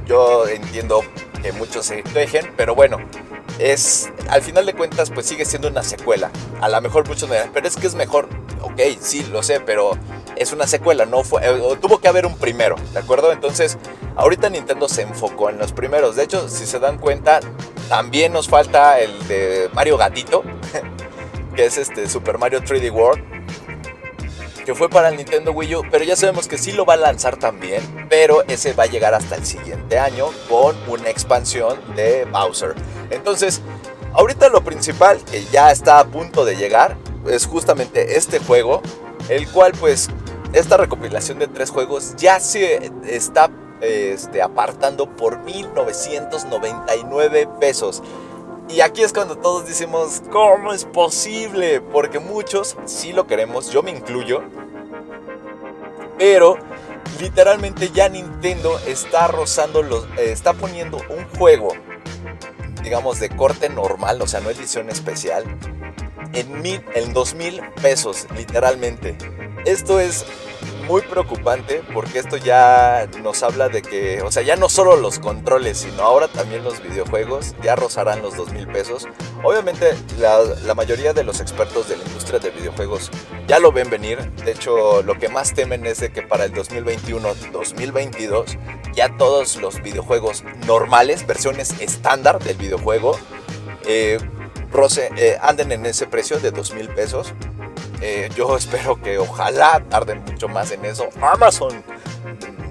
Yo 0.05 0.47
entiendo 0.47 1.01
que 1.41 1.51
muchos 1.51 1.85
se 1.85 2.03
quejen, 2.03 2.53
pero 2.57 2.73
bueno, 2.73 2.97
es, 3.59 4.09
al 4.29 4.41
final 4.41 4.65
de 4.65 4.73
cuentas, 4.73 5.11
pues 5.11 5.25
sigue 5.25 5.45
siendo 5.45 5.67
una 5.67 5.83
secuela. 5.83 6.31
A 6.61 6.69
lo 6.69 6.81
mejor 6.81 7.07
muchos 7.07 7.29
me 7.29 7.35
dirán, 7.35 7.51
pero 7.53 7.67
es 7.67 7.75
que 7.75 7.87
es 7.87 7.95
mejor. 7.95 8.27
Ok, 8.61 8.81
sí, 8.99 9.25
lo 9.31 9.43
sé, 9.43 9.59
pero 9.59 9.91
es 10.35 10.51
una 10.53 10.67
secuela, 10.67 11.05
no 11.05 11.23
fue, 11.23 11.41
eh, 11.45 11.77
tuvo 11.81 11.99
que 11.99 12.07
haber 12.07 12.25
un 12.25 12.37
primero, 12.37 12.75
¿de 12.93 12.99
acuerdo? 12.99 13.31
Entonces, 13.31 13.77
ahorita 14.15 14.49
Nintendo 14.49 14.87
se 14.87 15.01
enfocó 15.01 15.49
en 15.49 15.57
los 15.57 15.71
primeros. 15.71 16.15
De 16.15 16.23
hecho, 16.23 16.47
si 16.49 16.65
se 16.65 16.79
dan 16.79 16.97
cuenta, 16.97 17.39
también 17.87 18.33
nos 18.33 18.47
falta 18.47 18.99
el 18.99 19.27
de 19.27 19.69
Mario 19.73 19.97
Gatito, 19.97 20.43
que 21.55 21.65
es 21.65 21.77
este 21.77 22.09
Super 22.09 22.37
Mario 22.37 22.61
3D 22.61 22.91
World, 22.91 23.38
que 24.69 24.75
fue 24.75 24.88
para 24.88 25.10
el 25.10 25.17
Nintendo 25.17 25.51
Wii 25.51 25.77
U, 25.77 25.82
pero 25.89 26.03
ya 26.03 26.15
sabemos 26.15 26.47
que 26.47 26.60
sí 26.60 26.73
lo 26.73 26.86
va 26.86 26.93
a 26.93 26.97
lanzar 26.97 27.38
también, 27.38 27.82
pero 28.08 28.43
ese 28.47 28.73
va 28.73 28.84
a 28.84 28.86
llegar 28.86 29.15
hasta 29.15 29.34
el 29.34 29.43
siguiente 29.43 29.97
año 29.97 30.27
con 30.47 30.75
una 30.88 31.10
expansión 31.10 31.79
de 31.95 32.25
Bowser. 32.25 32.75
Entonces, 33.10 33.63
ahorita 34.13 34.47
lo 34.49 34.63
principal 34.63 35.25
que 35.25 35.43
ya 35.45 35.71
está 35.71 35.97
a 35.97 36.05
punto 36.05 36.45
de 36.45 36.55
llegar 36.55 36.97
es 37.25 37.47
justamente 37.47 38.15
este 38.15 38.38
juego, 38.38 38.84
el 39.27 39.49
cual 39.49 39.71
pues 39.71 40.08
esta 40.53 40.77
recopilación 40.77 41.39
de 41.39 41.47
tres 41.47 41.71
juegos 41.71 42.13
ya 42.15 42.39
se 42.39 42.91
está 43.08 43.49
este, 43.82 44.43
apartando 44.43 45.15
por 45.15 45.39
1999 45.39 47.49
pesos. 47.60 48.03
Y 48.69 48.82
aquí 48.82 49.01
es 49.01 49.12
cuando 49.13 49.38
todos 49.38 49.67
decimos, 49.67 50.21
¿cómo 50.32 50.73
es 50.73 50.86
posible? 50.86 51.82
Porque 51.82 52.19
muchos 52.19 52.77
sí 52.86 53.12
lo 53.12 53.25
queremos, 53.27 53.71
yo 53.71 53.82
me 53.82 53.91
incluyo. 53.91 54.43
Pero 56.17 56.58
literalmente 57.19 57.89
ya 57.89 58.10
Nintendo 58.10 58.79
está 58.86 59.27
rozando 59.27 59.82
los, 59.82 60.05
eh, 60.17 60.32
está 60.32 60.53
poniendo 60.53 60.97
un 61.10 61.25
juego 61.38 61.73
digamos, 62.84 63.19
de 63.19 63.29
corte 63.29 63.69
normal, 63.69 64.21
o 64.21 64.27
sea, 64.27 64.39
no 64.39 64.49
edición 64.49 64.89
especial, 64.89 65.43
en, 66.34 66.62
mil, 66.62 66.84
en 66.95 67.13
dos 67.13 67.34
mil 67.34 67.62
pesos, 67.82 68.27
literalmente. 68.36 69.17
Esto 69.65 69.99
es 69.99 70.25
muy 70.87 71.01
preocupante 71.03 71.83
porque 71.93 72.17
esto 72.17 72.37
ya 72.37 73.07
nos 73.21 73.43
habla 73.43 73.69
de 73.69 73.83
que, 73.83 74.23
o 74.23 74.31
sea, 74.31 74.41
ya 74.41 74.55
no 74.55 74.69
solo 74.69 74.95
los 74.95 75.19
controles, 75.19 75.77
sino 75.79 76.01
ahora 76.01 76.27
también 76.27 76.63
los 76.63 76.81
videojuegos 76.81 77.53
ya 77.61 77.75
rozarán 77.75 78.23
los 78.23 78.35
dos 78.35 78.51
mil 78.51 78.65
pesos. 78.67 79.07
Obviamente 79.43 79.93
la, 80.17 80.39
la, 80.65 80.73
mayoría 80.73 81.13
de 81.13 81.23
los 81.23 81.41
expertos 81.41 81.89
de 81.89 81.97
la 81.97 82.03
industria 82.03 82.39
de 82.39 82.49
videojuegos 82.49 83.11
ya 83.47 83.59
lo 83.59 83.71
ven 83.71 83.91
venir. 83.91 84.17
De 84.43 84.51
hecho, 84.51 85.03
lo 85.03 85.19
que 85.19 85.29
más 85.29 85.53
temen 85.53 85.85
es 85.85 85.99
de 85.99 86.11
que 86.11 86.23
para 86.23 86.45
el 86.45 86.53
2021-2022 86.53 88.57
ya 88.93 89.15
todos 89.15 89.57
los 89.57 89.79
videojuegos 89.83 90.43
normales, 90.65 91.27
versiones 91.27 91.79
estándar 91.79 92.39
del 92.39 92.57
videojuego, 92.57 93.15
eh, 93.85 94.17
eh, 95.17 95.37
anden 95.41 95.71
en 95.71 95.85
ese 95.85 96.07
precio 96.07 96.39
de 96.39 96.51
dos 96.51 96.73
mil 96.73 96.89
pesos. 96.89 97.33
Eh, 98.01 98.29
yo 98.35 98.55
espero 98.55 99.01
que 99.01 99.17
ojalá 99.17 99.83
tarden 99.89 100.23
mucho 100.23 100.47
más 100.47 100.71
en 100.71 100.85
eso. 100.85 101.09
Amazon 101.21 101.83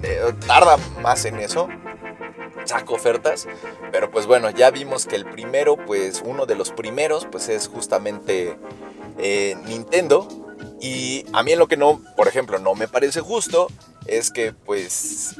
eh, 0.02 0.32
tarda 0.46 0.76
más 1.02 1.24
en 1.24 1.38
eso. 1.38 1.68
Saco 2.64 2.94
ofertas. 2.94 3.46
Pero 3.92 4.10
pues 4.10 4.26
bueno, 4.26 4.50
ya 4.50 4.70
vimos 4.70 5.06
que 5.06 5.16
el 5.16 5.24
primero, 5.24 5.76
pues 5.76 6.22
uno 6.24 6.46
de 6.46 6.54
los 6.54 6.70
primeros, 6.70 7.26
pues 7.30 7.48
es 7.48 7.68
justamente 7.68 8.58
eh, 9.18 9.56
Nintendo. 9.66 10.28
Y 10.80 11.24
a 11.32 11.42
mí 11.42 11.52
en 11.52 11.58
lo 11.58 11.68
que 11.68 11.76
no, 11.76 12.00
por 12.16 12.28
ejemplo, 12.28 12.58
no 12.58 12.74
me 12.74 12.88
parece 12.88 13.20
justo 13.20 13.68
es 14.06 14.30
que 14.30 14.52
pues 14.52 15.36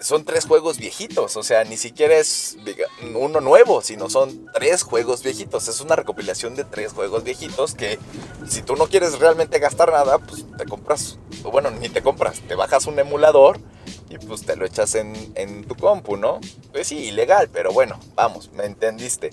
son 0.00 0.24
tres 0.24 0.44
juegos 0.44 0.78
viejitos, 0.78 1.36
o 1.36 1.42
sea, 1.42 1.64
ni 1.64 1.76
siquiera 1.76 2.16
es 2.16 2.56
uno 3.14 3.40
nuevo, 3.40 3.82
sino 3.82 4.10
son 4.10 4.46
tres 4.52 4.82
juegos 4.82 5.22
viejitos. 5.22 5.68
Es 5.68 5.80
una 5.80 5.96
recopilación 5.96 6.54
de 6.54 6.64
tres 6.64 6.92
juegos 6.92 7.24
viejitos 7.24 7.74
que 7.74 7.98
si 8.48 8.62
tú 8.62 8.76
no 8.76 8.86
quieres 8.86 9.18
realmente 9.18 9.58
gastar 9.58 9.90
nada, 9.90 10.18
pues 10.18 10.44
te 10.56 10.64
compras, 10.64 11.18
bueno, 11.42 11.70
ni 11.70 11.88
te 11.88 12.02
compras, 12.02 12.40
te 12.46 12.54
bajas 12.54 12.86
un 12.86 12.98
emulador 12.98 13.58
y 14.08 14.18
pues 14.18 14.42
te 14.42 14.56
lo 14.56 14.66
echas 14.66 14.94
en, 14.94 15.14
en 15.34 15.64
tu 15.64 15.74
compu, 15.74 16.16
¿no? 16.16 16.40
Pues 16.72 16.88
sí, 16.88 16.98
ilegal, 16.98 17.48
pero 17.52 17.72
bueno, 17.72 17.98
vamos, 18.14 18.52
me 18.52 18.64
entendiste. 18.64 19.30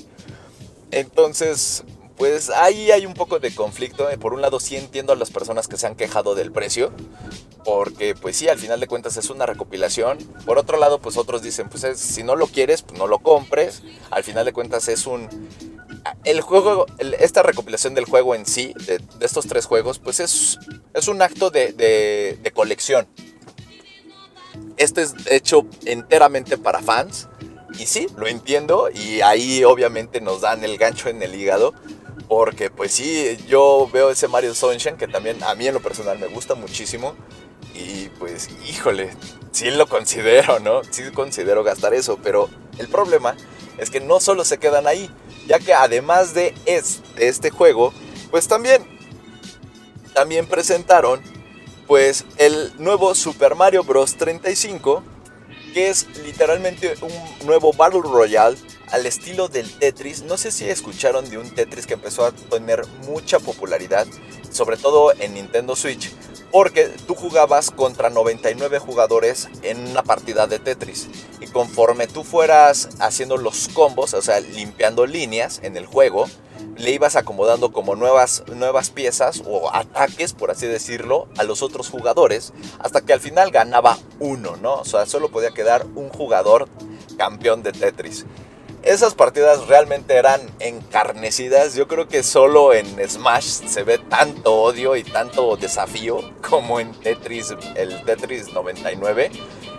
Entonces, 0.92 1.84
pues 2.18 2.50
ahí 2.50 2.92
hay 2.92 3.06
un 3.06 3.14
poco 3.14 3.40
de 3.40 3.54
conflicto. 3.54 4.10
Eh, 4.10 4.18
por 4.18 4.34
un 4.34 4.42
lado 4.42 4.60
sí 4.60 4.76
entiendo 4.76 5.14
a 5.14 5.16
las 5.16 5.32
personas 5.32 5.68
que 5.68 5.78
se 5.78 5.88
han 5.88 5.96
quejado 5.96 6.36
del 6.36 6.52
precio, 6.52 6.92
porque 7.66 8.16
pues 8.16 8.38
sí, 8.38 8.48
al 8.50 8.60
final 8.60 8.80
de 8.80 8.88
cuentas 8.88 9.18
es 9.18 9.30
una 9.30 9.46
recopilación. 9.46 10.18
Por 10.46 10.58
otro 10.58 10.78
lado, 10.78 11.00
pues 11.00 11.18
otros 11.18 11.42
dicen, 11.42 11.70
pues 11.70 11.86
si 11.98 12.24
no 12.24 12.36
lo 12.36 12.48
quieres, 12.48 12.82
pues 12.84 13.00
no 13.00 13.08
lo 13.08 13.20
compres. 13.20 13.82
Al 14.12 14.24
final 14.24 14.46
de 14.46 14.54
cuentas 14.54 14.88
es 14.88 15.08
un... 15.08 15.28
El 16.26 16.42
juego, 16.42 16.86
esta 17.20 17.44
recopilación 17.44 17.94
del 17.94 18.06
juego 18.06 18.36
en 18.36 18.46
sí, 18.46 18.74
de, 18.86 19.02
estos 19.22 19.48
tres 19.48 19.66
juegos, 19.66 20.00
pues 20.00 20.20
es, 20.20 20.60
es 20.94 21.08
un 21.08 21.22
acto 21.22 21.50
de, 21.50 21.72
de, 21.72 22.38
de 22.42 22.52
colección. 22.52 23.08
Este 24.76 25.02
es 25.02 25.14
hecho 25.30 25.66
enteramente 25.86 26.58
para 26.58 26.82
fans. 26.82 27.30
Y 27.80 27.88
sí, 27.88 28.06
lo 28.18 28.28
entiendo 28.28 28.90
y 28.94 29.22
ahí 29.22 29.64
obviamente 29.64 30.22
nos 30.22 30.42
dan 30.42 30.64
el 30.64 30.78
gancho 30.78 31.10
en 31.10 31.24
el 31.24 31.34
hígado 31.34 31.74
porque 32.28 32.70
pues 32.70 32.92
sí, 32.92 33.38
yo 33.48 33.90
veo 33.92 34.10
ese 34.10 34.28
Mario 34.28 34.54
Sunshine 34.54 34.98
que 34.98 35.08
también 35.08 35.42
a 35.44 35.56
mí 35.56 35.68
en 35.68 35.74
lo 35.74 35.82
personal 35.82 36.20
me 36.20 36.28
gusta 36.28 36.56
muchísimo. 36.56 37.16
Y 37.74 38.10
pues, 38.20 38.50
híjole, 38.68 39.12
sí 39.52 39.72
lo 39.72 39.88
considero, 39.88 40.60
¿no? 40.60 40.84
Sí 40.90 41.04
considero 41.14 41.64
gastar 41.64 41.94
eso. 41.94 42.20
Pero 42.22 42.50
el 42.78 42.88
problema 42.88 43.36
es 43.78 43.90
que 43.90 44.00
no 44.00 44.20
solo 44.20 44.46
se 44.46 44.58
quedan 44.60 44.88
ahí, 44.88 45.10
ya 45.48 45.60
que 45.60 45.74
además 45.74 46.34
de, 46.34 46.54
de 46.66 47.28
este 47.28 47.50
juego, 47.50 47.94
pues 48.32 48.48
también, 48.48 48.86
también 50.14 50.46
presentaron 50.46 51.22
pues 51.88 52.26
el 52.38 52.72
nuevo 52.78 53.14
Super 53.14 53.56
Mario 53.56 53.84
Bros. 53.84 54.16
35, 54.16 55.04
que 55.74 55.90
es 55.90 56.08
literalmente 56.24 56.94
un 57.02 57.48
nuevo 57.48 57.74
Battle 57.74 58.02
Royale 58.02 58.58
al 58.94 59.08
estilo 59.08 59.48
del 59.48 59.70
Tetris. 59.72 60.22
No 60.22 60.38
sé 60.38 60.52
si 60.52 60.70
escucharon 60.70 61.28
de 61.28 61.40
un 61.40 61.50
Tetris 61.50 61.88
que 61.88 61.96
empezó 61.96 62.26
a 62.26 62.32
tener 62.32 62.86
mucha 63.08 63.40
popularidad, 63.40 64.06
sobre 64.52 64.78
todo 64.78 65.12
en 65.20 65.34
Nintendo 65.34 65.76
Switch, 65.76 66.14
porque 66.52 66.86
tú 67.08 67.16
jugabas 67.16 67.72
contra 67.72 68.12
99 68.12 68.78
jugadores 68.78 69.50
en 69.64 69.88
una 69.88 70.04
partida 70.04 70.46
de 70.46 70.60
Tetris. 70.60 71.08
Y 71.42 71.48
conforme 71.48 72.06
tú 72.06 72.24
fueras 72.24 72.90
haciendo 73.00 73.38
los 73.38 73.68
combos, 73.70 74.14
o 74.14 74.22
sea, 74.22 74.40
limpiando 74.40 75.08
líneas 75.08 75.60
en 75.64 75.76
el 75.76 75.88
juego, 75.88 76.28
le 76.78 76.92
ibas 76.92 77.16
acomodando 77.16 77.72
como 77.72 77.96
nuevas, 77.96 78.44
nuevas 78.54 78.92
piezas 78.92 79.42
o 79.48 79.74
ataques, 79.74 80.34
por 80.34 80.52
así 80.52 80.68
decirlo, 80.68 81.28
a 81.38 81.44
los 81.44 81.64
otros 81.64 81.90
jugadores, 81.90 82.54
hasta 82.78 83.02
que 83.02 83.14
al 83.14 83.20
final 83.20 83.50
ganaba 83.50 83.98
uno, 84.20 84.56
¿no? 84.58 84.76
O 84.76 84.86
sea, 84.86 85.08
solo 85.08 85.30
podía 85.30 85.50
quedar 85.50 85.88
un 85.96 86.10
jugador 86.10 86.68
campeón 87.18 87.64
de 87.64 87.72
Tetris. 87.72 88.26
Esas 88.84 89.16
partidas 89.16 89.68
realmente 89.68 90.14
eran 90.14 90.42
encarnecidas. 90.60 91.74
Yo 91.74 91.88
creo 91.88 92.10
que 92.10 92.22
solo 92.22 92.74
en 92.74 92.86
Smash 93.10 93.46
se 93.46 93.84
ve 93.84 93.98
tanto 93.98 94.54
odio 94.54 94.98
y 94.98 95.04
tanto 95.04 95.56
desafío 95.56 96.20
como 96.42 96.82
en 96.82 96.92
Tetris, 96.92 97.56
el 97.76 98.04
Tetris 98.04 98.52
99. 98.52 99.32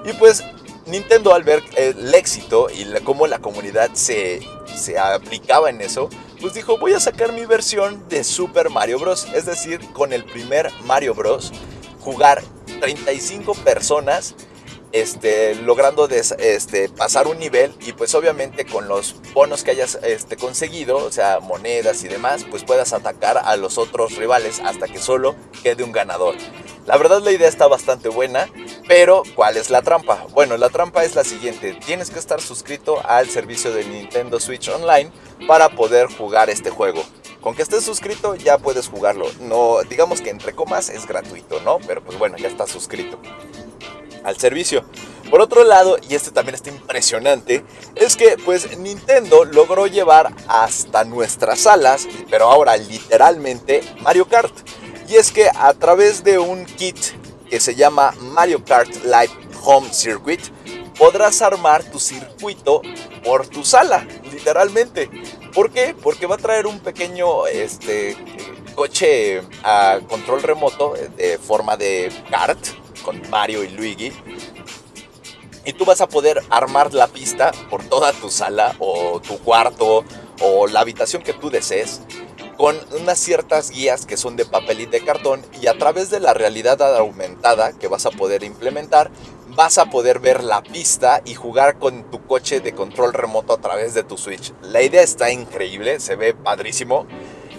Y 0.07 0.13
pues 0.15 0.43
Nintendo 0.87 1.35
al 1.35 1.45
ver 1.45 1.63
el 1.77 2.15
éxito 2.15 2.69
y 2.71 2.87
cómo 3.05 3.27
la 3.27 3.41
comunidad 3.41 3.91
se, 3.93 4.41
se 4.75 4.99
aplicaba 4.99 5.69
en 5.69 5.83
eso, 5.83 6.09
pues 6.41 6.55
dijo 6.55 6.79
voy 6.79 6.95
a 6.95 7.01
sacar 7.01 7.35
mi 7.35 7.45
versión 7.45 8.09
de 8.09 8.25
Super 8.25 8.71
Mario 8.71 8.99
Bros. 8.99 9.27
Es 9.35 9.45
decir, 9.45 9.81
con 9.93 10.15
el 10.15 10.25
primer 10.25 10.71
Mario 10.85 11.15
Bros. 11.15 11.53
Jugar 12.01 12.43
35 12.81 13.55
personas 13.57 14.35
este, 14.95 15.57
logrando 15.57 16.09
este, 16.09 16.89
pasar 16.89 17.27
un 17.27 17.37
nivel 17.41 17.75
y 17.81 17.93
pues 17.95 18.15
obviamente 18.15 18.65
con 18.65 18.87
los 18.87 19.17
bonos 19.33 19.65
que 19.65 19.73
hayas 19.73 19.99
este, 20.05 20.37
conseguido, 20.37 20.99
o 20.99 21.11
sea, 21.11 21.41
monedas 21.41 22.05
y 22.05 22.09
demás, 22.09 22.47
pues 22.49 22.63
puedas 22.63 22.93
atacar 22.93 23.39
a 23.39 23.57
los 23.57 23.77
otros 23.77 24.15
rivales 24.15 24.61
hasta 24.61 24.87
que 24.87 25.01
solo 25.01 25.35
quede 25.65 25.83
un 25.83 25.91
ganador. 25.91 26.37
La 26.87 26.97
verdad 26.97 27.21
la 27.23 27.33
idea 27.33 27.49
está 27.49 27.67
bastante 27.67 28.09
buena, 28.09 28.49
pero 28.87 29.25
¿cuál 29.35 29.57
es 29.57 29.69
la 29.69 29.83
trampa? 29.83 30.27
Bueno, 30.31 30.57
la 30.59 30.71
trampa 30.71 31.03
es 31.03 31.17
la 31.17 31.25
siguiente, 31.25 31.77
tienes 31.85 32.11
que 32.11 32.21
estar 32.21 32.41
suscrito 32.41 33.01
al 33.05 33.29
servicio 33.29 33.73
de 33.73 33.85
Nintendo 33.85 34.39
Switch 34.39 34.69
Online 34.69 35.11
para 35.49 35.71
poder 35.71 36.07
jugar 36.07 36.51
este 36.51 36.71
juego. 36.71 37.03
Con 37.41 37.57
que 37.57 37.63
estés 37.63 37.85
suscrito 37.85 38.37
ya 38.37 38.59
puedes 38.59 38.87
jugarlo. 38.89 39.27
No, 39.41 39.83
digamos 39.83 40.21
que 40.21 40.31
entre 40.31 40.55
comas 40.55 40.89
es 40.89 41.05
gratuito, 41.05 41.61
¿no? 41.61 41.79
Pero 41.85 42.03
pues 42.03 42.17
bueno, 42.17 42.37
ya 42.39 42.47
estás 42.47 42.71
suscrito 42.71 43.19
al 44.25 44.39
servicio. 44.39 44.85
Por 45.31 45.41
otro 45.41 45.65
lado, 45.65 45.97
y 46.09 46.15
este 46.15 46.31
también 46.31 46.55
está 46.55 46.71
impresionante, 46.71 47.65
es 47.95 48.17
que 48.17 48.37
pues 48.45 48.79
Nintendo 48.79 49.45
logró 49.45 49.87
llevar 49.87 50.33
hasta 50.49 51.05
nuestras 51.05 51.61
salas, 51.61 52.07
pero 52.31 52.51
ahora 52.51 52.77
literalmente 52.77 53.83
Mario 54.03 54.29
Kart. 54.29 54.53
Y 55.09 55.17
es 55.17 55.33
que 55.33 55.49
a 55.49 55.73
través 55.75 56.25
de 56.25 56.39
un 56.39 56.65
kit 56.65 56.97
que 57.49 57.61
se 57.61 57.75
llama 57.75 58.15
Mario 58.21 58.65
Kart 58.65 58.89
Live 59.05 59.31
Home 59.65 59.93
Circuit, 59.93 60.41
podrás 60.99 61.43
armar 61.43 61.83
tu 61.85 61.99
circuito 61.99 62.83
por 63.25 63.47
tu 63.47 63.65
sala, 63.65 64.07
literalmente. 64.31 65.11
¿Por 65.55 65.71
qué? 65.71 65.95
Porque 66.01 66.27
va 66.27 66.37
a 66.37 66.39
traer 66.39 66.67
un 66.67 66.81
pequeño 66.81 67.47
este, 67.47 68.17
coche 68.75 69.43
a 69.63 70.01
control 70.09 70.43
remoto 70.43 70.95
de 71.17 71.39
forma 71.39 71.77
de 71.77 72.13
kart 72.31 72.84
con 73.05 73.23
Mario 73.31 73.63
y 73.63 73.69
Luigi. 73.69 74.13
Y 75.65 75.73
tú 75.73 75.85
vas 75.85 76.01
a 76.01 76.09
poder 76.09 76.43
armar 76.51 76.93
la 76.93 77.07
pista 77.07 77.53
por 77.71 77.85
toda 77.85 78.13
tu 78.13 78.31
sala 78.31 78.75
o 78.79 79.21
tu 79.21 79.39
cuarto 79.39 80.05
o 80.41 80.67
la 80.67 80.81
habitación 80.81 81.23
que 81.23 81.33
tú 81.33 81.51
desees 81.51 82.01
con 82.57 82.77
unas 83.01 83.19
ciertas 83.19 83.71
guías 83.71 84.07
que 84.07 84.17
son 84.17 84.37
de 84.37 84.45
papel 84.45 84.81
y 84.81 84.87
de 84.87 85.05
cartón 85.05 85.43
y 85.61 85.67
a 85.67 85.77
través 85.77 86.11
de 86.11 86.21
la 86.21 86.35
realidad 86.35 86.81
aumentada 86.97 87.73
que 87.73 87.89
vas 87.89 88.07
a 88.07 88.11
poder 88.11 88.45
implementar 88.45 89.11
vas 89.57 89.79
a 89.79 89.87
poder 89.87 90.19
ver 90.19 90.43
la 90.43 90.63
pista 90.63 91.23
y 91.25 91.35
jugar 91.35 91.79
con 91.79 92.11
tu 92.11 92.25
coche 92.27 92.61
de 92.61 92.75
control 92.75 93.13
remoto 93.13 93.53
a 93.53 93.61
través 93.61 93.95
de 93.95 94.03
tu 94.03 94.17
Switch. 94.19 94.53
La 94.63 94.83
idea 94.83 95.03
está 95.03 95.31
increíble, 95.31 96.01
se 96.01 96.17
ve 96.17 96.35
padrísimo. 96.35 97.07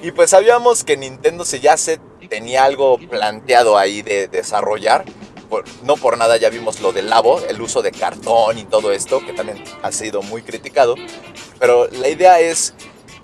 Y 0.01 0.11
pues 0.11 0.31
sabíamos 0.31 0.83
que 0.83 0.97
Nintendo 0.97 1.45
se 1.45 1.61
ya 1.61 1.77
se 1.77 1.99
tenía 2.29 2.65
algo 2.65 2.97
planteado 2.97 3.77
ahí 3.77 4.01
de 4.01 4.27
desarrollar 4.27 5.05
no 5.83 5.95
por 5.97 6.17
nada 6.17 6.37
ya 6.37 6.49
vimos 6.49 6.81
lo 6.81 6.91
del 6.91 7.09
labo, 7.09 7.39
el 7.47 7.61
uso 7.61 7.81
de 7.81 7.91
cartón 7.91 8.57
y 8.57 8.65
todo 8.65 8.91
esto, 8.91 9.25
que 9.25 9.33
también 9.33 9.63
ha 9.81 9.91
sido 9.91 10.21
muy 10.21 10.41
criticado. 10.41 10.95
Pero 11.59 11.87
la 11.87 12.09
idea 12.09 12.39
es, 12.39 12.73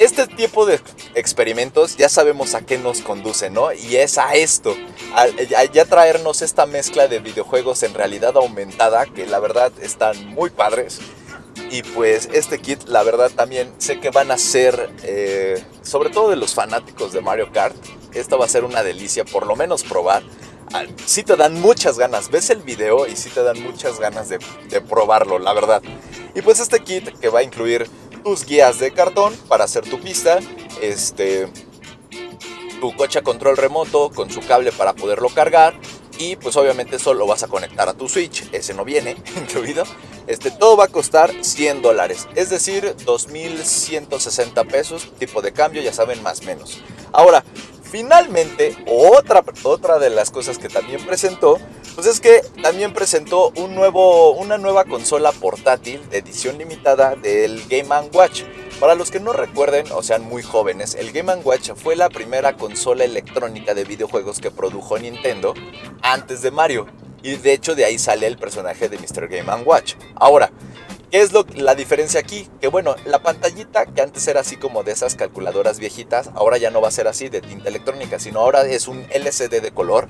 este 0.01 0.25
tipo 0.25 0.65
de 0.65 0.79
experimentos 1.13 1.95
ya 1.95 2.09
sabemos 2.09 2.55
a 2.55 2.65
qué 2.65 2.79
nos 2.79 3.01
conduce, 3.01 3.51
¿no? 3.51 3.71
Y 3.71 3.97
es 3.97 4.17
a 4.17 4.33
esto, 4.33 4.75
a, 5.13 5.27
ya 5.65 5.85
traernos 5.85 6.41
esta 6.41 6.65
mezcla 6.65 7.07
de 7.07 7.19
videojuegos 7.19 7.83
en 7.83 7.93
realidad 7.93 8.35
aumentada, 8.35 9.05
que 9.05 9.27
la 9.27 9.39
verdad 9.39 9.71
están 9.79 10.25
muy 10.27 10.49
padres. 10.49 10.99
Y 11.69 11.83
pues 11.83 12.29
este 12.33 12.59
kit, 12.59 12.83
la 12.87 13.03
verdad 13.03 13.29
también 13.29 13.71
sé 13.77 13.99
que 13.99 14.09
van 14.09 14.31
a 14.31 14.37
ser, 14.37 14.89
eh, 15.03 15.63
sobre 15.83 16.09
todo 16.09 16.31
de 16.31 16.35
los 16.35 16.55
fanáticos 16.55 17.13
de 17.13 17.21
Mario 17.21 17.51
Kart, 17.51 17.75
esto 18.13 18.39
va 18.39 18.45
a 18.45 18.49
ser 18.49 18.63
una 18.63 18.83
delicia, 18.83 19.23
por 19.23 19.45
lo 19.45 19.55
menos 19.55 19.83
probar 19.83 20.23
sí 21.05 21.23
te 21.23 21.35
dan 21.35 21.59
muchas 21.59 21.97
ganas. 21.97 22.29
Ves 22.29 22.49
el 22.49 22.61
video 22.61 23.07
y 23.07 23.15
sí 23.15 23.29
te 23.29 23.43
dan 23.43 23.61
muchas 23.61 23.99
ganas 23.99 24.29
de, 24.29 24.39
probarlo, 24.81 25.39
la 25.39 25.53
verdad. 25.53 25.81
Y 26.35 26.41
pues 26.41 26.59
este 26.59 26.79
kit 26.79 27.09
que 27.19 27.29
va 27.29 27.39
a 27.39 27.43
incluir 27.43 27.89
tus 28.23 28.45
guías 28.45 28.79
de 28.79 28.91
cartón 28.91 29.35
para 29.47 29.63
hacer 29.63 29.83
tu 29.89 29.99
pista, 29.99 30.39
este, 30.81 31.51
tu 32.79 32.95
coche 32.95 33.19
a 33.19 33.23
control 33.23 33.57
remoto 33.57 34.11
con 34.11 34.29
su 34.29 34.41
cable 34.41 34.71
para 34.71 34.93
poderlo 34.93 35.29
cargar 35.29 35.73
y 36.21 36.35
pues 36.35 36.55
obviamente 36.55 36.97
eso 36.97 37.15
lo 37.15 37.25
vas 37.25 37.41
a 37.41 37.47
conectar 37.47 37.89
a 37.89 37.93
tu 37.95 38.07
Switch, 38.07 38.47
ese 38.51 38.75
no 38.75 38.85
viene 38.85 39.17
incluido. 39.37 39.83
Este, 40.27 40.51
todo 40.51 40.77
va 40.77 40.85
a 40.85 40.87
costar 40.87 41.33
100 41.41 41.81
dólares, 41.81 42.27
es 42.35 42.51
decir, 42.51 42.95
2.160 43.05 44.67
pesos, 44.67 45.11
tipo 45.17 45.41
de 45.41 45.51
cambio, 45.51 45.81
ya 45.81 45.91
saben, 45.91 46.21
más 46.21 46.43
menos. 46.43 46.79
Ahora, 47.11 47.43
Finalmente, 47.91 48.73
otra, 48.87 49.43
otra 49.63 49.99
de 49.99 50.09
las 50.09 50.31
cosas 50.31 50.57
que 50.57 50.69
también 50.69 51.05
presentó, 51.05 51.59
pues 51.93 52.07
es 52.07 52.21
que 52.21 52.41
también 52.63 52.93
presentó 52.93 53.51
un 53.57 53.75
nuevo, 53.75 54.31
una 54.31 54.57
nueva 54.57 54.85
consola 54.85 55.33
portátil 55.33 55.99
de 56.09 56.19
edición 56.19 56.57
limitada 56.57 57.17
del 57.17 57.61
Game 57.67 57.89
Watch. 58.13 58.43
Para 58.79 58.95
los 58.95 59.11
que 59.11 59.19
no 59.19 59.33
recuerden 59.33 59.91
o 59.91 60.01
sean 60.03 60.23
muy 60.23 60.41
jóvenes, 60.41 60.95
el 60.95 61.11
Game 61.11 61.35
Watch 61.43 61.71
fue 61.75 61.97
la 61.97 62.07
primera 62.07 62.55
consola 62.55 63.03
electrónica 63.03 63.73
de 63.73 63.83
videojuegos 63.83 64.39
que 64.39 64.51
produjo 64.51 64.97
Nintendo 64.97 65.53
antes 66.01 66.41
de 66.41 66.51
Mario. 66.51 66.87
Y 67.23 67.35
de 67.35 67.51
hecho 67.51 67.75
de 67.75 67.83
ahí 67.83 67.99
sale 67.99 68.25
el 68.25 68.37
personaje 68.37 68.87
de 68.87 68.99
Mr. 68.99 69.27
Game 69.27 69.51
Watch. 69.65 69.95
Ahora, 70.15 70.49
¿Qué 71.11 71.19
es 71.19 71.33
lo, 71.33 71.45
la 71.55 71.75
diferencia 71.75 72.21
aquí? 72.21 72.47
Que 72.61 72.69
bueno, 72.69 72.95
la 73.03 73.19
pantallita 73.19 73.85
que 73.85 74.01
antes 74.01 74.25
era 74.29 74.39
así 74.39 74.55
como 74.55 74.83
de 74.83 74.93
esas 74.93 75.15
calculadoras 75.15 75.77
viejitas, 75.77 76.29
ahora 76.35 76.57
ya 76.57 76.71
no 76.71 76.79
va 76.79 76.87
a 76.87 76.91
ser 76.91 77.09
así 77.09 77.27
de 77.27 77.41
tinta 77.41 77.67
electrónica, 77.67 78.17
sino 78.17 78.39
ahora 78.39 78.61
es 78.61 78.87
un 78.87 79.05
LCD 79.09 79.61
de 79.61 79.71
color, 79.71 80.07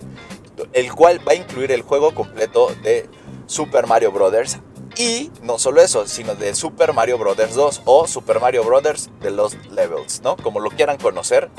el 0.74 0.94
cual 0.94 1.28
va 1.28 1.32
a 1.32 1.36
incluir 1.36 1.72
el 1.72 1.82
juego 1.82 2.14
completo 2.14 2.72
de 2.84 3.10
Super 3.48 3.88
Mario 3.88 4.12
Bros. 4.12 4.60
Y 4.96 5.32
no 5.42 5.58
solo 5.58 5.82
eso, 5.82 6.06
sino 6.08 6.36
de 6.36 6.54
Super 6.54 6.94
Mario 6.94 7.18
Bros. 7.18 7.56
2 7.56 7.82
o 7.86 8.08
Super 8.08 8.39
Mario 8.39 8.64
Bros. 8.64 9.10
de 9.22 9.32
los 9.32 9.56
Levels, 9.72 10.22
¿no? 10.22 10.38
Como 10.38 10.60
lo 10.60 10.70
quieran 10.70 10.97
conocer, 10.97 11.49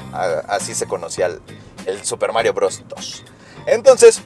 así 0.46 0.72
se 0.74 0.86
conocía 0.86 1.26
el, 1.26 1.40
el 1.86 2.04
Super 2.04 2.32
Mario 2.32 2.52
Bros. 2.52 2.84
2. 2.86 3.24
Entonces, 3.66 4.22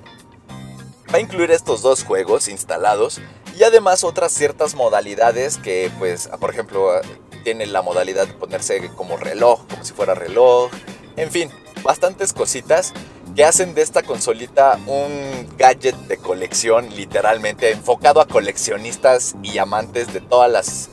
va 1.10 1.16
a 1.16 1.20
incluir 1.20 1.52
estos 1.52 1.80
dos 1.80 2.04
juegos 2.04 2.48
instalados 2.48 3.20
y 3.58 3.64
además 3.64 4.04
otras 4.04 4.32
ciertas 4.32 4.74
modalidades 4.74 5.56
que, 5.58 5.90
pues, 5.98 6.28
por 6.40 6.50
ejemplo, 6.50 7.00
tiene 7.42 7.66
la 7.66 7.80
modalidad 7.80 8.26
de 8.26 8.34
ponerse 8.34 8.90
como 8.96 9.16
reloj, 9.16 9.66
como 9.68 9.84
si 9.84 9.92
fuera 9.92 10.14
reloj. 10.14 10.70
En 11.16 11.30
fin, 11.30 11.50
bastantes 11.82 12.32
cositas 12.32 12.92
que 13.34 13.44
hacen 13.44 13.74
de 13.74 13.82
esta 13.82 14.02
consolita 14.02 14.78
un 14.86 15.46
gadget 15.56 15.94
de 16.08 16.18
colección, 16.18 16.94
literalmente 16.94 17.70
enfocado 17.70 18.20
a 18.20 18.26
coleccionistas 18.26 19.36
y 19.42 19.58
amantes 19.58 20.12
de 20.12 20.20
todas 20.20 20.50
las 20.50 20.88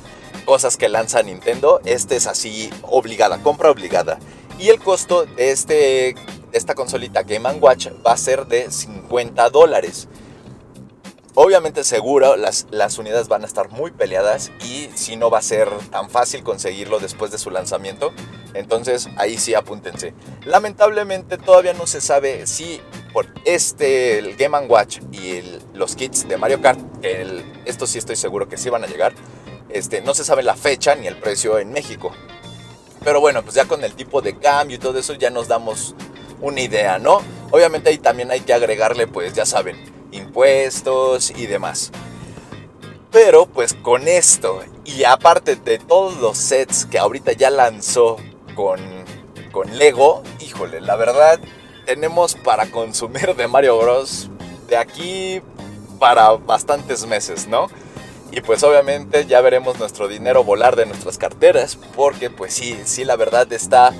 cosas 0.45 0.77
que 0.77 0.89
lanza 0.89 1.23
Nintendo. 1.23 1.81
Este 1.85 2.15
es 2.15 2.27
así, 2.27 2.69
obligada, 2.83 3.39
compra 3.39 3.71
obligada. 3.71 4.19
Y 4.59 4.69
el 4.69 4.79
costo 4.79 5.25
de, 5.25 5.51
este, 5.51 5.73
de 5.73 6.15
esta 6.53 6.75
consolita 6.75 7.23
Game 7.23 7.49
Watch 7.53 7.87
va 8.05 8.13
a 8.13 8.17
ser 8.17 8.45
de 8.45 8.71
50 8.71 9.49
dólares. 9.49 10.07
Obviamente 11.35 11.83
seguro 11.83 12.35
las, 12.35 12.67
las 12.69 12.99
unidades 12.99 13.27
van 13.27 13.41
a 13.41 13.47
estar 13.47 13.69
muy 13.69 13.89
peleadas 13.89 14.51
y 14.63 14.89
si 14.93 15.15
no 15.15 15.31
va 15.31 15.39
a 15.39 15.41
ser 15.41 15.67
tan 15.89 16.09
fácil 16.11 16.43
conseguirlo 16.43 16.99
después 16.99 17.31
de 17.31 17.39
su 17.39 17.49
lanzamiento. 17.49 18.13
Entonces 18.53 19.09
ahí 19.17 19.39
sí 19.39 19.55
apúntense. 19.55 20.13
Lamentablemente 20.45 21.39
todavía 21.39 21.73
no 21.73 21.87
se 21.87 22.01
sabe 22.01 22.45
si 22.45 22.81
por 23.13 23.27
este, 23.45 24.19
el 24.19 24.35
Game 24.35 24.59
Watch 24.67 24.99
y 25.11 25.41
los 25.73 25.95
kits 25.95 26.27
de 26.27 26.37
Mario 26.37 26.61
Kart, 26.61 26.79
que 27.01 27.43
estos 27.65 27.89
sí 27.89 27.97
estoy 27.97 28.15
seguro 28.15 28.47
que 28.47 28.57
sí 28.57 28.69
van 28.69 28.83
a 28.83 28.87
llegar, 28.87 29.13
este, 29.69 30.01
no 30.01 30.13
se 30.13 30.23
sabe 30.23 30.43
la 30.43 30.55
fecha 30.55 30.93
ni 30.93 31.07
el 31.07 31.17
precio 31.17 31.57
en 31.57 31.71
México. 31.71 32.11
Pero 33.03 33.19
bueno, 33.19 33.41
pues 33.41 33.55
ya 33.55 33.65
con 33.65 33.83
el 33.83 33.95
tipo 33.95 34.21
de 34.21 34.37
cambio 34.37 34.77
y 34.77 34.79
todo 34.79 34.99
eso 34.99 35.13
ya 35.15 35.31
nos 35.31 35.47
damos 35.47 35.95
una 36.41 36.61
idea, 36.61 36.99
¿no? 36.99 37.21
Obviamente 37.49 37.89
ahí 37.89 37.97
también 37.97 38.29
hay 38.29 38.41
que 38.41 38.53
agregarle, 38.53 39.07
pues 39.07 39.33
ya 39.33 39.45
saben, 39.45 39.92
impuestos 40.13 41.31
y 41.31 41.45
demás. 41.47 41.91
Pero 43.11 43.45
pues 43.45 43.73
con 43.73 44.07
esto 44.07 44.61
y 44.85 45.03
aparte 45.03 45.55
de 45.55 45.77
todos 45.79 46.17
los 46.17 46.37
sets 46.37 46.85
que 46.85 46.97
ahorita 46.97 47.33
ya 47.33 47.49
lanzó 47.49 48.17
con, 48.55 48.79
con 49.51 49.77
Lego, 49.77 50.23
híjole, 50.39 50.81
la 50.81 50.95
verdad 50.95 51.39
tenemos 51.85 52.35
para 52.35 52.71
consumir 52.71 53.35
de 53.35 53.47
Mario 53.47 53.77
Bros. 53.77 54.29
de 54.67 54.77
aquí 54.77 55.41
para 55.99 56.31
bastantes 56.31 57.05
meses, 57.05 57.47
¿no? 57.47 57.67
Y 58.31 58.41
pues 58.41 58.63
obviamente 58.63 59.27
ya 59.27 59.41
veremos 59.41 59.77
nuestro 59.77 60.07
dinero 60.07 60.43
volar 60.43 60.75
de 60.75 60.87
nuestras 60.87 61.19
carteras, 61.19 61.77
porque 61.95 62.31
pues 62.31 62.53
sí, 62.53 62.81
sí 62.83 63.05
la 63.05 63.15
verdad 63.15 63.51
está 63.53 63.93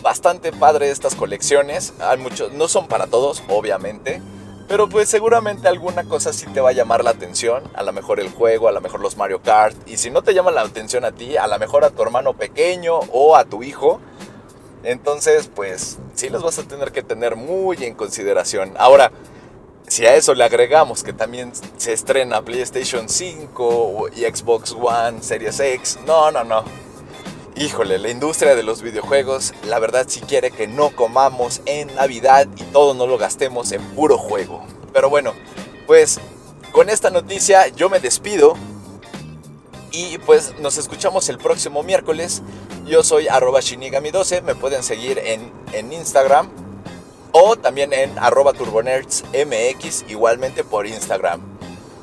bastante 0.00 0.50
padre 0.50 0.90
estas 0.90 1.14
colecciones. 1.14 1.92
Hay 2.00 2.16
muchos, 2.16 2.52
no 2.52 2.68
son 2.68 2.88
para 2.88 3.06
todos, 3.06 3.42
obviamente, 3.48 4.22
pero 4.68 4.88
pues 4.88 5.08
seguramente 5.08 5.68
alguna 5.68 6.04
cosa 6.04 6.32
sí 6.32 6.46
te 6.46 6.60
va 6.60 6.70
a 6.70 6.72
llamar 6.72 7.04
la 7.04 7.10
atención, 7.10 7.62
a 7.74 7.82
lo 7.82 7.92
mejor 7.92 8.20
el 8.20 8.30
juego, 8.30 8.68
a 8.68 8.72
lo 8.72 8.80
mejor 8.80 9.00
los 9.00 9.16
Mario 9.16 9.40
Kart, 9.42 9.76
y 9.88 9.96
si 9.96 10.10
no 10.10 10.22
te 10.22 10.34
llama 10.34 10.50
la 10.50 10.62
atención 10.62 11.04
a 11.04 11.12
ti, 11.12 11.36
a 11.36 11.46
lo 11.46 11.58
mejor 11.58 11.84
a 11.84 11.90
tu 11.90 12.02
hermano 12.02 12.34
pequeño 12.34 12.98
o 13.12 13.36
a 13.36 13.44
tu 13.44 13.62
hijo, 13.62 14.00
entonces 14.82 15.50
pues 15.54 15.98
sí 16.14 16.28
los 16.28 16.42
vas 16.42 16.58
a 16.58 16.64
tener 16.64 16.92
que 16.92 17.02
tener 17.02 17.36
muy 17.36 17.84
en 17.84 17.94
consideración. 17.94 18.74
Ahora, 18.78 19.12
si 19.88 20.04
a 20.04 20.16
eso 20.16 20.34
le 20.34 20.44
agregamos 20.44 21.04
que 21.04 21.12
también 21.12 21.52
se 21.76 21.92
estrena 21.92 22.42
PlayStation 22.42 23.08
5 23.08 24.08
y 24.16 24.22
Xbox 24.22 24.72
One 24.72 25.22
Series 25.22 25.60
X, 25.60 25.98
no, 26.06 26.30
no, 26.32 26.42
no. 26.42 26.64
Híjole, 27.58 27.98
la 27.98 28.10
industria 28.10 28.54
de 28.54 28.62
los 28.62 28.82
videojuegos, 28.82 29.54
la 29.66 29.78
verdad 29.78 30.04
si 30.08 30.20
quiere 30.20 30.50
que 30.50 30.66
no 30.66 30.90
comamos 30.90 31.62
en 31.64 31.94
Navidad 31.94 32.46
y 32.54 32.62
todo 32.64 32.92
no 32.92 33.06
lo 33.06 33.16
gastemos 33.16 33.72
en 33.72 33.82
puro 33.94 34.18
juego. 34.18 34.62
Pero 34.92 35.08
bueno, 35.08 35.32
pues 35.86 36.20
con 36.70 36.90
esta 36.90 37.08
noticia 37.08 37.68
yo 37.68 37.88
me 37.88 37.98
despido 37.98 38.56
y 39.90 40.18
pues 40.18 40.58
nos 40.58 40.76
escuchamos 40.76 41.30
el 41.30 41.38
próximo 41.38 41.82
miércoles. 41.82 42.42
Yo 42.84 43.02
soy 43.02 43.26
arroba 43.26 43.60
shinigami12, 43.60 44.42
me 44.42 44.54
pueden 44.54 44.82
seguir 44.82 45.18
en, 45.18 45.50
en 45.72 45.94
Instagram 45.94 46.50
o 47.32 47.56
también 47.56 47.94
en 47.94 48.18
arroba 48.18 48.52
turbonerdsmx 48.52 50.04
igualmente 50.08 50.62
por 50.62 50.86
Instagram. 50.86 51.40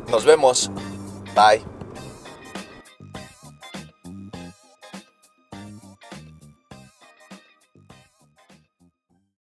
Nos 0.10 0.26
vemos. 0.26 0.72
Bye. 1.36 1.73